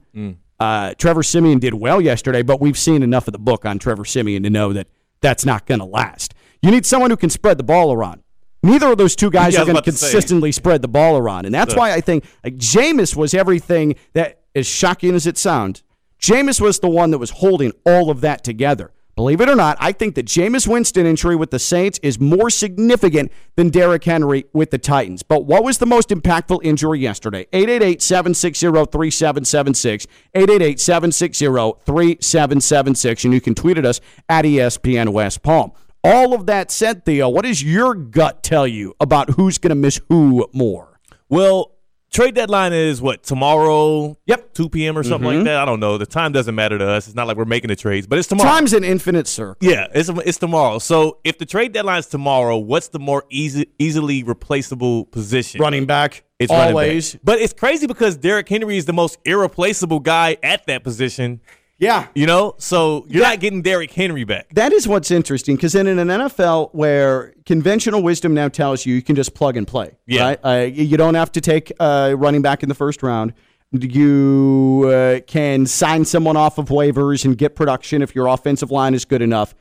Uh, 0.60 0.94
Trevor 0.96 1.22
Siemian 1.24 1.60
did 1.60 1.76
well 1.76 2.02
yesterday, 2.02 2.42
but 2.42 2.60
we've 2.60 2.78
seen 2.78 3.04
enough 3.04 3.28
of 3.28 3.34
the 3.34 3.40
book 3.40 3.66
on 3.66 3.78
Trevor 3.78 4.06
Siemian 4.06 4.42
to 4.44 4.50
know 4.50 4.74
that 4.74 4.88
that's 5.22 5.46
not 5.46 5.68
going 5.68 5.80
to 5.80 5.86
last. 5.86 6.34
You 6.64 6.72
need 6.72 6.86
someone 6.88 7.12
who 7.12 7.18
can 7.18 7.30
spread 7.30 7.58
the 7.58 7.64
ball 7.64 7.92
around. 7.94 8.24
Neither 8.64 8.92
of 8.92 8.98
those 8.98 9.16
two 9.16 9.30
guys 9.32 9.54
Yeah, 9.54 9.62
are 9.62 9.66
going 9.66 9.76
to 9.76 9.80
about 9.80 9.86
to 9.86 9.92
say. 9.94 10.08
consistently 10.12 10.52
spread 10.52 10.82
the 10.82 10.88
ball 10.88 11.18
around, 11.18 11.46
and 11.46 11.54
that's 11.56 11.76
why 11.76 11.94
I 11.94 12.02
think 12.02 12.26
like 12.44 12.58
Jameis 12.58 13.16
was 13.16 13.34
everything 13.34 13.96
that, 14.14 14.42
as 14.56 14.68
shocking 14.68 15.16
as 15.16 15.26
it 15.26 15.38
sounds, 15.38 15.84
Jameis 16.20 16.60
was 16.62 16.80
the 16.80 16.90
one 16.90 17.12
that 17.12 17.18
was 17.18 17.32
holding 17.32 17.72
all 17.86 18.10
of 18.12 18.22
that 18.22 18.44
together. 18.44 18.92
Believe 19.16 19.42
it 19.42 19.50
or 19.50 19.56
not, 19.56 19.76
I 19.80 19.92
think 19.92 20.16
that 20.16 20.26
Jameis 20.26 20.68
Winston 20.68 21.06
injury 21.06 21.36
with 21.36 21.52
the 21.52 21.60
Saints 21.60 22.00
is 22.02 22.18
more 22.20 22.50
significant 22.50 23.30
than 23.56 23.70
Derrick 23.70 24.04
Henry 24.06 24.46
with 24.54 24.72
the 24.72 24.78
Titans. 24.78 25.22
But 25.22 25.46
what 25.46 25.64
was 25.66 25.80
the 25.80 25.86
most 25.86 26.10
impactful 26.10 26.60
injury 26.64 27.00
yesterday? 27.00 27.46
888-760-3776, 27.52 30.08
888-760-3776, 30.36 33.26
and 33.26 33.34
you 33.34 33.42
can 33.42 33.54
tweet 33.56 33.78
at 33.78 33.86
us 33.86 34.00
at 34.30 34.46
ESPN 34.46 35.10
West 35.10 35.44
Palm. 35.44 35.72
All 36.04 36.34
of 36.34 36.48
that 36.48 36.72
said, 36.72 37.06
Theo, 37.06 37.30
what 37.30 37.46
does 37.46 37.64
your 37.64 37.94
gut 37.94 38.42
tell 38.44 38.68
you 38.68 38.96
about 39.00 39.32
who's 39.32 39.58
going 39.58 39.70
to 39.70 39.76
miss 39.76 40.00
who 40.10 40.48
more? 40.54 41.00
Well, 41.30 41.72
Trade 42.12 42.36
deadline 42.36 42.74
is 42.74 43.02
what 43.02 43.24
tomorrow. 43.24 44.18
Yep. 44.26 44.54
2 44.54 44.68
p.m. 44.68 44.98
or 44.98 45.04
something 45.04 45.30
Mhm. 45.30 45.36
like 45.38 45.44
that. 45.46 45.56
I 45.60 45.64
don't 45.64 45.80
know. 45.80 45.98
The 45.98 46.06
time 46.06 46.34
doesn't 46.34 46.56
matter 46.56 46.78
to 46.78 46.86
us. 46.86 47.08
It's 47.08 47.16
not 47.16 47.26
like 47.26 47.38
we're 47.38 47.46
making 47.46 47.70
the 47.70 47.76
trades, 47.78 48.06
but 48.06 48.20
it's 48.20 48.28
tomorrow. 48.28 48.50
Time's 48.50 48.74
an 48.74 48.84
infinite 48.84 49.30
circle. 49.30 49.56
Yeah, 49.66 49.88
it's 49.94 50.10
it's 50.26 50.38
tomorrow. 50.38 50.80
So 50.80 51.20
if 51.24 51.38
the 51.38 51.46
trade 51.46 51.72
deadline 51.72 52.00
is 52.00 52.08
tomorrow, 52.08 52.58
what's 52.58 52.90
the 52.90 53.00
more 53.00 53.24
easy, 53.30 53.68
easily 53.80 54.24
replaceable 54.24 55.06
position? 55.06 55.62
Running 55.62 55.86
back. 55.86 56.26
It's 56.38 56.52
running 56.52 56.66
back. 56.66 56.70
always. 56.72 57.16
But 57.24 57.40
it's 57.40 57.54
crazy 57.54 57.88
because 57.88 58.18
Derrick 58.18 58.50
Henry 58.50 58.76
is 58.76 58.84
the 58.84 58.92
most 58.94 59.18
irreplaceable 59.24 60.02
guy 60.02 60.36
at 60.44 60.66
that 60.68 60.84
position. 60.84 61.40
Yeah. 61.82 62.08
You 62.16 62.28
know, 62.28 62.54
so 62.60 63.06
you're 63.10 63.22
That- 63.24 63.30
not 63.32 63.40
getting 63.42 63.62
Derrick 63.64 63.92
Henry 63.92 64.24
back. 64.24 64.48
That 64.54 64.72
is 64.72 64.88
what's 64.88 65.12
interesting 65.12 65.56
because 65.58 65.74
then 65.74 65.88
in 65.88 65.98
an 66.00 66.10
NFL 66.10 66.70
where 66.74 67.34
conventional 67.46 68.02
wisdom 68.04 68.34
now 68.34 68.48
tells 68.48 68.86
you 68.86 68.94
you 68.96 69.02
can 69.02 69.16
just 69.18 69.34
plug 69.34 69.58
and 69.58 69.68
play, 69.68 69.98
Yeah. 70.08 70.24
right? 70.24 70.40
Uh, 70.46 70.66
you 70.72 70.96
don't 70.96 71.16
have 71.16 71.32
to 71.34 71.42
take 71.42 71.74
uh, 71.80 72.14
running 72.18 72.42
back 72.44 72.62
in 72.64 72.70
the 72.70 72.76
first 72.76 73.02
round. 73.04 73.34
You 73.72 74.92
uh, 74.94 75.20
can 75.26 75.66
sign 75.66 76.06
someone 76.06 76.38
off 76.38 76.58
of 76.58 76.68
waivers 76.70 77.26
and 77.26 77.38
get 77.38 77.56
production 77.56 78.02
if 78.02 78.14
your 78.14 78.28
offensive 78.28 78.70
line 78.70 78.94
is 78.94 79.04
good 79.06 79.22
enough. 79.22 79.56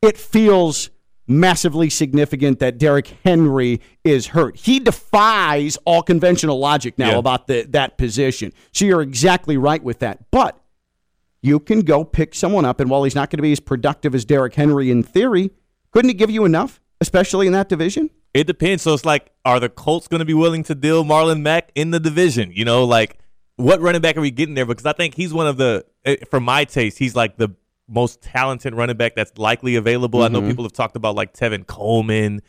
It 0.00 0.16
feels 0.16 0.90
massively 1.26 1.88
significant 1.90 2.58
that 2.60 2.78
Derrick 2.78 3.08
Henry 3.24 3.80
is 4.04 4.28
hurt. 4.28 4.56
He 4.58 4.78
defies 4.78 5.76
all 5.86 6.02
conventional 6.02 6.58
logic 6.58 6.98
now 6.98 7.12
Yeah. 7.12 7.16
about 7.18 7.46
the, 7.46 7.62
that 7.70 7.96
position. 7.98 8.52
So 8.72 8.84
you're 8.84 9.00
exactly 9.02 9.56
right 9.56 9.82
with 9.82 10.00
that. 10.00 10.30
But 10.30 10.58
you 11.44 11.60
can 11.60 11.80
go 11.80 12.04
pick 12.04 12.34
someone 12.34 12.64
up, 12.64 12.80
and 12.80 12.88
while 12.88 13.04
he's 13.04 13.14
not 13.14 13.30
going 13.30 13.38
to 13.38 13.42
be 13.42 13.52
as 13.52 13.60
productive 13.60 14.14
as 14.14 14.24
Derrick 14.24 14.54
Henry 14.54 14.90
in 14.90 15.02
theory, 15.02 15.50
couldn't 15.90 16.08
he 16.08 16.14
give 16.14 16.30
you 16.30 16.44
enough, 16.44 16.80
especially 17.00 17.46
in 17.46 17.52
that 17.52 17.68
division? 17.68 18.10
It 18.32 18.46
depends. 18.46 18.82
So 18.82 18.94
it's 18.94 19.04
like, 19.04 19.30
are 19.44 19.60
the 19.60 19.68
Colts 19.68 20.08
going 20.08 20.20
to 20.20 20.24
be 20.24 20.34
willing 20.34 20.62
to 20.64 20.74
deal 20.74 21.04
Marlon 21.04 21.42
Mack 21.42 21.70
in 21.74 21.90
the 21.90 22.00
division? 22.00 22.50
You 22.52 22.64
know, 22.64 22.84
like 22.84 23.18
what 23.56 23.80
running 23.80 24.00
back 24.00 24.16
are 24.16 24.20
we 24.20 24.30
getting 24.30 24.54
there? 24.54 24.66
Because 24.66 24.86
I 24.86 24.92
think 24.92 25.14
he's 25.14 25.32
one 25.32 25.46
of 25.46 25.56
the, 25.56 25.84
eh, 26.04 26.16
for 26.30 26.40
my 26.40 26.64
taste, 26.64 26.98
he's 26.98 27.14
like 27.14 27.36
the 27.36 27.50
most 27.88 28.22
talented 28.22 28.74
running 28.74 28.96
back 28.96 29.14
that's 29.14 29.36
likely 29.38 29.76
available. 29.76 30.22
I 30.22 30.28
know 30.28 30.40
people 30.40 30.64
have 30.64 30.72
talked 30.72 30.96
about 30.96 31.14
like 31.14 31.34
Tevin 31.34 31.66
Coleman 31.66 32.40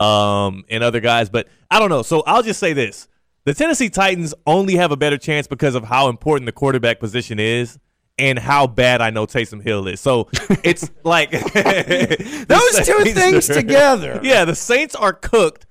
um, 0.00 0.64
and 0.68 0.84
other 0.84 1.00
guys, 1.00 1.28
but 1.28 1.48
I 1.70 1.78
don't 1.78 1.88
know. 1.88 2.02
So 2.02 2.22
I'll 2.26 2.42
just 2.42 2.60
say 2.60 2.72
this: 2.72 3.08
the 3.44 3.52
Tennessee 3.54 3.90
Titans 3.90 4.32
only 4.46 4.76
have 4.76 4.92
a 4.92 4.96
better 4.96 5.18
chance 5.18 5.46
because 5.46 5.74
of 5.74 5.84
how 5.84 6.08
important 6.08 6.46
the 6.46 6.52
quarterback 6.52 7.00
position 7.00 7.38
is. 7.38 7.78
And 8.16 8.38
how 8.38 8.68
bad 8.68 9.00
I 9.00 9.10
know 9.10 9.26
Taysom 9.26 9.60
Hill 9.62 9.88
is. 9.88 10.00
So 10.00 10.28
it's 10.62 10.88
like 11.02 11.30
Those 11.32 12.86
two 12.86 13.04
Saints 13.04 13.12
things 13.12 13.50
are- 13.50 13.54
together. 13.54 14.20
Yeah, 14.24 14.44
the 14.44 14.54
Saints 14.54 14.94
are 14.94 15.12
cooked 15.12 15.66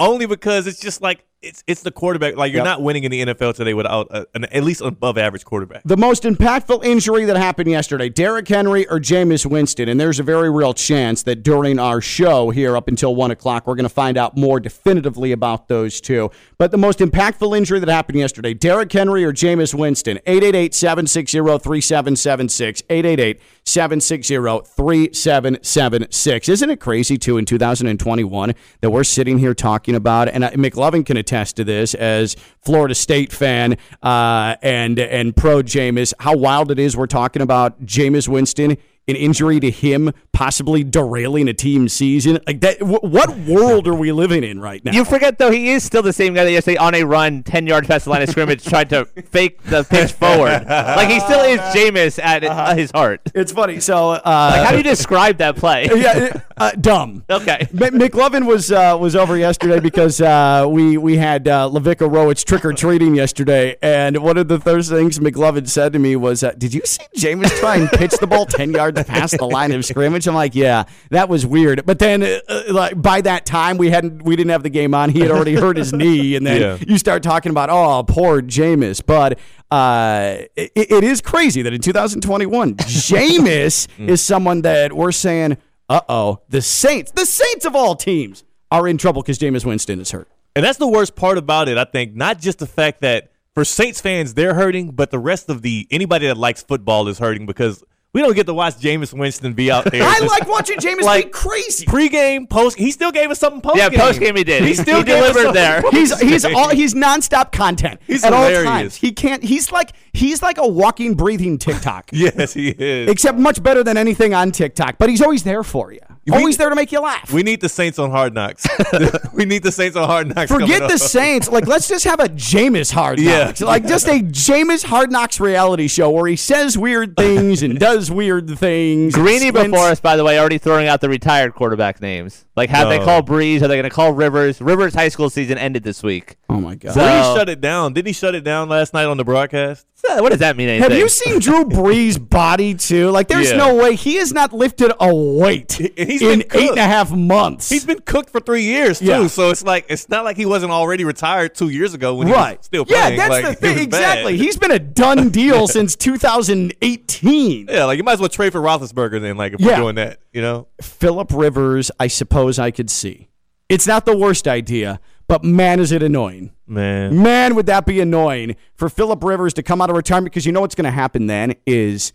only 0.00 0.26
because 0.26 0.66
it's 0.66 0.80
just 0.80 1.00
like 1.02 1.24
it's 1.44 1.62
it's 1.66 1.82
the 1.82 1.90
quarterback. 1.90 2.36
Like 2.36 2.52
you're 2.52 2.58
Yep. 2.60 2.64
not 2.64 2.82
winning 2.82 3.04
in 3.04 3.10
the 3.10 3.20
NFL 3.26 3.54
today 3.54 3.74
without 3.74 4.08
a, 4.10 4.26
an 4.34 4.44
at 4.46 4.64
least 4.64 4.80
above 4.80 5.18
average 5.18 5.44
quarterback. 5.44 5.82
The 5.84 5.96
most 5.96 6.22
impactful 6.24 6.84
injury 6.84 7.24
that 7.26 7.36
happened 7.36 7.70
yesterday, 7.70 8.08
Derrick 8.08 8.48
Henry 8.48 8.86
or 8.88 8.98
Jameis 8.98 9.44
Winston. 9.46 9.88
And 9.88 10.00
there's 10.00 10.18
a 10.18 10.22
very 10.22 10.50
real 10.50 10.74
chance 10.74 11.22
that 11.24 11.42
during 11.42 11.78
our 11.78 12.00
show 12.00 12.50
here 12.50 12.76
up 12.76 12.88
until 12.88 13.14
1 13.14 13.30
o'clock, 13.30 13.66
we're 13.66 13.74
going 13.74 13.84
to 13.84 13.88
find 13.94 14.16
out 14.16 14.36
more 14.36 14.58
definitively 14.60 15.32
about 15.32 15.68
those 15.68 16.00
two. 16.00 16.30
But 16.58 16.70
the 16.70 16.78
most 16.78 16.98
impactful 17.00 17.56
injury 17.56 17.78
that 17.80 17.88
happened 17.88 18.18
yesterday, 18.18 18.54
Derrick 18.54 18.92
Henry 18.92 19.24
or 19.24 19.32
Jameis 19.32 19.74
Winston, 19.74 20.18
888 20.26 20.74
760 20.74 21.38
3776. 21.38 22.82
888 22.90 23.40
760 23.66 24.36
3776. 24.36 26.48
Isn't 26.48 26.70
it 26.70 26.80
crazy, 26.80 27.18
too, 27.18 27.38
in 27.38 27.44
2021 27.44 28.54
that 28.80 28.90
we're 28.90 29.04
sitting 29.04 29.38
here 29.38 29.54
talking 29.54 29.94
about, 29.94 30.28
and 30.28 30.44
McLovin 30.44 31.04
can 31.04 31.16
attest 31.16 31.56
to 31.56 31.64
this 31.64 31.94
as 31.94 32.36
Florida 32.60 32.94
State 32.94 33.32
fan 33.32 33.76
uh, 34.02 34.56
and, 34.62 34.98
and 34.98 35.36
pro 35.36 35.62
Jameis, 35.62 36.12
how 36.20 36.36
wild 36.36 36.70
it 36.70 36.78
is 36.78 36.96
we're 36.96 37.06
talking 37.06 37.42
about 37.42 37.84
Jameis 37.84 38.28
Winston. 38.28 38.76
An 39.06 39.16
injury 39.16 39.60
to 39.60 39.70
him 39.70 40.12
possibly 40.32 40.82
derailing 40.82 41.46
a 41.46 41.52
team 41.52 41.90
season. 41.90 42.38
Like 42.46 42.62
that, 42.62 42.80
wh- 42.80 43.04
what 43.04 43.36
world 43.36 43.86
are 43.86 43.94
we 43.94 44.12
living 44.12 44.42
in 44.42 44.60
right 44.62 44.82
now? 44.82 44.92
You 44.92 45.04
forget 45.04 45.36
though 45.38 45.50
he 45.50 45.68
is 45.72 45.84
still 45.84 46.00
the 46.00 46.12
same 46.14 46.32
guy 46.32 46.44
that 46.44 46.50
yesterday 46.50 46.78
on 46.78 46.94
a 46.94 47.04
run, 47.04 47.42
ten 47.42 47.66
yards 47.66 47.86
past 47.86 48.04
the 48.06 48.10
line 48.12 48.22
of 48.22 48.30
scrimmage, 48.30 48.64
tried 48.68 48.88
to 48.90 49.04
fake 49.04 49.62
the 49.64 49.84
pitch 49.84 50.12
forward. 50.12 50.64
Like 50.66 51.10
he 51.10 51.20
still 51.20 51.40
is 51.42 51.60
Jameis 51.74 52.18
at 52.22 52.44
uh, 52.44 52.74
his 52.74 52.90
heart. 52.92 53.20
it's 53.34 53.52
funny. 53.52 53.78
So, 53.80 54.12
uh, 54.12 54.20
Like 54.24 54.64
how 54.64 54.70
do 54.70 54.78
you 54.78 54.82
describe 54.82 55.36
that 55.36 55.56
play? 55.56 55.86
yeah, 55.94 56.40
uh, 56.56 56.70
dumb. 56.80 57.24
Okay. 57.28 57.66
M- 57.72 57.98
McLovin 57.98 58.46
was 58.46 58.70
uh, 58.70 58.96
was 59.00 59.16
over 59.16 59.36
yesterday 59.36 59.80
because 59.80 60.20
uh, 60.20 60.66
we 60.68 60.96
we 60.96 61.16
had 61.16 61.48
uh, 61.48 61.68
LaVicka 61.68 62.08
Rowitz 62.08 62.44
trick 62.44 62.64
or 62.64 62.72
treating 62.72 63.14
yesterday, 63.14 63.76
and 63.82 64.18
one 64.18 64.36
of 64.36 64.48
the 64.48 64.60
first 64.60 64.90
things 64.90 65.18
McLovin 65.18 65.68
said 65.68 65.92
to 65.94 65.98
me 65.98 66.14
was, 66.16 66.44
uh, 66.44 66.52
"Did 66.56 66.72
you 66.74 66.82
see 66.84 67.02
Jameis 67.16 67.50
try 67.58 67.76
and 67.76 67.88
pitch 67.90 68.12
the 68.20 68.26
ball 68.26 68.46
ten 68.46 68.70
yards 68.72 69.02
past 69.04 69.36
the 69.38 69.46
line 69.46 69.72
of 69.72 69.84
scrimmage?" 69.84 70.26
I'm 70.28 70.34
like, 70.34 70.54
"Yeah, 70.54 70.84
that 71.10 71.28
was 71.28 71.44
weird." 71.44 71.84
But 71.86 71.98
then, 71.98 72.22
uh, 72.22 72.38
uh, 72.48 72.62
like 72.70 73.00
by 73.00 73.20
that 73.22 73.46
time, 73.46 73.76
we 73.76 73.90
hadn't 73.90 74.22
we 74.24 74.36
didn't 74.36 74.50
have 74.50 74.62
the 74.62 74.70
game 74.70 74.94
on. 74.94 75.10
He 75.10 75.20
had 75.20 75.30
already 75.30 75.54
hurt 75.54 75.76
his 75.76 75.92
knee, 75.92 76.36
and 76.36 76.46
then 76.46 76.60
Yeah. 76.60 76.78
you 76.86 76.98
start 76.98 77.22
talking 77.22 77.50
about, 77.50 77.68
"Oh, 77.70 78.04
poor 78.06 78.40
Jameis." 78.42 79.02
But 79.04 79.38
uh, 79.70 80.36
it, 80.54 80.70
it 80.76 81.04
is 81.04 81.20
crazy 81.20 81.62
that 81.62 81.72
in 81.72 81.80
2021, 81.80 82.74
Jameis 82.76 83.88
is 84.08 84.22
someone 84.22 84.62
that 84.62 84.92
we're 84.92 85.10
saying 85.12 85.56
uh 85.94 86.00
oh, 86.08 86.40
the 86.48 86.60
Saints, 86.60 87.12
the 87.12 87.24
Saints 87.24 87.64
of 87.64 87.76
all 87.76 87.94
teams, 87.94 88.42
are 88.70 88.88
in 88.88 88.98
trouble 88.98 89.22
because 89.22 89.38
Jameis 89.38 89.64
Winston 89.64 90.00
is 90.00 90.10
hurt. 90.10 90.28
And 90.56 90.64
that's 90.64 90.78
the 90.78 90.88
worst 90.88 91.14
part 91.14 91.38
about 91.38 91.68
it. 91.68 91.78
I 91.78 91.84
think 91.84 92.14
not 92.14 92.40
just 92.40 92.58
the 92.58 92.66
fact 92.66 93.00
that 93.02 93.30
for 93.54 93.64
Saints 93.64 94.00
fans 94.00 94.34
they're 94.34 94.54
hurting, 94.54 94.90
but 94.90 95.12
the 95.12 95.18
rest 95.20 95.48
of 95.48 95.62
the 95.62 95.86
anybody 95.92 96.26
that 96.26 96.36
likes 96.36 96.62
football 96.62 97.06
is 97.06 97.18
hurting 97.18 97.46
because 97.46 97.84
we 98.14 98.22
don't 98.22 98.34
get 98.34 98.46
to 98.46 98.54
watch 98.54 98.76
Jameis 98.76 99.12
Winston 99.12 99.52
be 99.52 99.70
out 99.70 99.84
there. 99.84 100.02
I 100.08 100.18
just 100.20 100.30
like 100.30 100.48
watching 100.48 100.78
Jameis 100.78 101.02
Like, 101.02 101.26
be 101.26 101.30
crazy. 101.30 101.84
Pre-game, 101.84 102.46
post. 102.46 102.78
He 102.78 102.90
still 102.90 103.12
gave 103.12 103.30
us 103.30 103.38
something 103.38 103.60
post. 103.60 103.76
Yeah, 103.76 103.90
post-game 103.90 104.36
he 104.36 104.44
did. 104.44 104.62
He 104.62 104.68
He- 104.68 104.74
still 104.74 104.98
he 104.98 105.04
delivered 105.04 105.52
there. 105.52 105.82
He's 105.90 106.18
he's 106.20 106.44
post-game. 106.44 106.56
all 106.56 106.68
he's 106.70 106.94
nonstop 106.94 107.52
content 107.52 108.00
He's 108.06 108.24
at 108.24 108.32
all 108.32 108.44
hilarious. 108.44 108.64
times. 108.70 108.94
He 108.96 109.12
can't. 109.12 109.42
He's 109.42 109.70
like 109.70 109.92
he's 110.14 110.40
like 110.42 110.56
a 110.58 110.66
walking, 110.66 111.14
breathing 111.14 111.58
TikTok. 111.58 112.10
Yes, 112.14 112.54
he 112.54 112.68
is. 112.70 113.10
Except 113.10 113.36
much 113.36 113.62
better 113.62 113.82
than 113.82 113.96
anything 113.96 114.32
on 114.32 114.52
TikTok. 114.52 114.96
But 114.98 115.10
he's 115.10 115.20
always 115.20 115.42
there 115.42 115.62
for 115.64 115.92
you. 115.92 115.98
Always 116.32 116.56
there 116.56 116.68
to 116.70 116.74
make 116.74 116.90
you 116.92 117.00
laugh. 117.00 117.32
We 117.32 117.42
need 117.42 117.60
the 117.60 117.68
Saints 117.68 117.98
on 117.98 118.10
Hard 118.10 118.34
Knocks. 118.34 118.66
we 119.34 119.44
need 119.44 119.62
the 119.62 119.72
Saints 119.72 119.96
on 119.96 120.06
Hard 120.08 120.34
Knocks. 120.34 120.50
Forget 120.50 120.80
the 120.88 120.94
up. 120.94 121.00
Saints. 121.00 121.48
Like, 121.48 121.66
let's 121.66 121.86
just 121.88 122.04
have 122.04 122.20
a 122.20 122.28
Jameis 122.28 122.92
Hard 122.92 123.18
Yeah. 123.20 123.52
Like, 123.60 123.86
just 123.86 124.06
a 124.08 124.20
Jameis 124.20 124.84
Hard 124.84 125.10
Knocks 125.12 125.38
reality 125.40 125.86
show 125.88 126.10
where 126.10 126.26
he 126.26 126.36
says 126.36 126.78
weird 126.78 127.16
things 127.16 127.62
and 127.62 127.78
does 127.78 128.10
weird 128.10 128.48
things. 128.58 129.14
and 129.14 129.22
Greeny 129.24 129.50
before 129.50 129.86
us, 129.88 130.00
by 130.00 130.16
the 130.16 130.24
way, 130.24 130.38
already 130.38 130.58
throwing 130.58 130.88
out 130.88 131.00
the 131.00 131.08
retired 131.08 131.54
quarterback 131.54 132.00
names. 132.00 132.44
Like, 132.56 132.70
have 132.70 132.88
they 132.88 132.98
No. 132.98 133.04
called 133.04 133.28
Brees? 133.28 133.62
Are 133.62 133.68
they 133.68 133.74
going 133.76 133.82
to 133.82 133.90
call 133.90 134.12
Rivers? 134.12 134.60
Rivers' 134.60 134.94
high 134.94 135.08
school 135.08 135.28
season 135.28 135.58
ended 135.58 135.82
this 135.82 136.02
week. 136.02 136.36
Oh, 136.48 136.60
my 136.60 136.76
God. 136.76 136.94
So- 136.94 137.00
Brees 137.00 137.34
shut 137.36 137.48
it 137.48 137.60
down. 137.60 137.92
Didn't 137.94 138.06
he 138.06 138.12
shut 138.12 138.34
it 138.34 138.44
down 138.44 138.68
last 138.68 138.94
night 138.94 139.04
on 139.06 139.16
the 139.16 139.24
broadcast? 139.24 139.86
What 140.06 140.28
does 140.30 140.40
that 140.40 140.54
mean? 140.56 140.68
Anything? 140.68 140.90
Have 140.90 140.98
you 140.98 141.08
seen 141.08 141.38
Drew 141.38 141.64
Brees' 141.64 142.18
body, 142.28 142.74
too? 142.74 143.08
Like, 143.10 143.26
there's 143.28 143.50
Yeah. 143.50 143.56
no 143.56 143.74
way. 143.74 143.94
He 143.96 144.16
has 144.16 144.34
not 144.34 144.52
lifted 144.52 144.92
a 145.00 145.12
weight 145.14 145.80
He's 146.20 146.22
in 146.30 146.38
been 146.40 146.48
eight 146.60 146.70
and 146.70 146.78
a 146.78 146.84
half 146.84 147.10
months. 147.12 147.68
He's 147.68 147.84
been 147.84 148.00
cooked 148.00 148.30
for 148.30 148.40
three 148.40 148.62
years 148.62 148.98
too, 148.98 149.04
Yeah. 149.06 149.26
so 149.28 149.50
it's 149.50 149.62
like 149.64 149.86
it's 149.88 150.08
not 150.08 150.24
like 150.24 150.36
he 150.36 150.46
wasn't 150.46 150.72
already 150.72 151.04
retired 151.04 151.54
two 151.54 151.68
years 151.68 151.94
ago 151.94 152.14
when 152.14 152.26
he 152.28 152.32
right. 152.32 152.58
was 152.58 152.66
still 152.66 152.84
playing. 152.84 153.12
yeah, 153.12 153.16
that's 153.28 153.30
Like, 153.44 153.58
the 153.60 153.66
thing. 153.74 153.78
Exactly. 153.78 154.36
He's 154.36 154.56
been 154.56 154.70
a 154.72 154.78
done 154.78 155.30
deal 155.30 155.66
since 155.76 155.96
2018. 155.96 157.66
yeah, 157.68 157.84
like 157.84 157.96
you 157.98 158.04
might 158.04 158.14
as 158.14 158.20
well 158.20 158.28
trade 158.28 158.52
for 158.52 158.60
Roethlisberger 158.60 159.20
then. 159.20 159.36
Like 159.36 159.54
if 159.54 159.60
Yeah. 159.60 159.68
we're 159.78 159.82
doing 159.82 159.94
that, 159.96 160.18
you 160.32 160.42
know. 160.42 160.68
Philip 160.80 161.30
Rivers, 161.32 161.90
I 161.98 162.06
suppose 162.06 162.58
I 162.58 162.70
could 162.70 162.90
see. 162.90 163.28
It's 163.68 163.86
not 163.86 164.04
the 164.06 164.16
worst 164.16 164.46
idea, 164.46 165.00
but 165.26 165.42
man, 165.42 165.80
is 165.80 165.90
it 165.92 166.02
annoying. 166.02 166.52
Man, 166.66 167.22
Man, 167.22 167.54
would 167.54 167.66
that 167.66 167.86
be 167.86 168.00
annoying 168.00 168.56
for 168.74 168.88
Philip 168.88 169.22
Rivers 169.22 169.54
to 169.54 169.62
come 169.62 169.80
out 169.82 169.90
of 169.90 169.96
retirement? 169.96 170.32
Because 170.32 170.46
you 170.46 170.52
know 170.52 170.60
what's 170.60 170.74
going 170.74 170.84
to 170.84 170.90
happen 170.90 171.26
then 171.26 171.54
is 171.66 172.12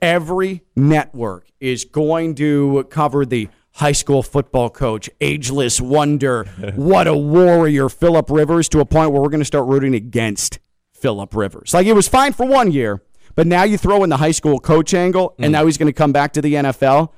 every 0.00 0.62
network 0.76 1.48
is 1.60 1.84
going 1.84 2.34
to 2.36 2.84
cover 2.90 3.24
the 3.26 3.48
high 3.72 3.92
school 3.92 4.22
football 4.22 4.70
coach, 4.70 5.08
ageless 5.20 5.80
wonder, 5.80 6.44
what 6.74 7.06
a 7.06 7.16
warrior, 7.16 7.88
Philip 7.88 8.30
Rivers, 8.30 8.68
to 8.70 8.80
a 8.80 8.84
point 8.84 9.12
where 9.12 9.22
we're 9.22 9.28
going 9.28 9.40
to 9.40 9.44
start 9.46 9.66
rooting 9.66 9.94
against 9.94 10.58
Philip 10.92 11.34
Rivers. 11.34 11.74
Like 11.74 11.86
it 11.86 11.94
was 11.94 12.06
fine 12.08 12.32
for 12.32 12.46
one 12.46 12.70
year, 12.70 13.02
but 13.34 13.46
now 13.46 13.64
you 13.64 13.78
throw 13.78 14.04
in 14.04 14.10
the 14.10 14.18
high 14.18 14.30
school 14.30 14.60
coach 14.60 14.94
angle, 14.94 15.34
and 15.38 15.48
mm. 15.48 15.52
now 15.52 15.66
he's 15.66 15.78
going 15.78 15.86
to 15.88 15.92
come 15.92 16.12
back 16.12 16.32
to 16.34 16.42
the 16.42 16.54
NFL. 16.54 17.10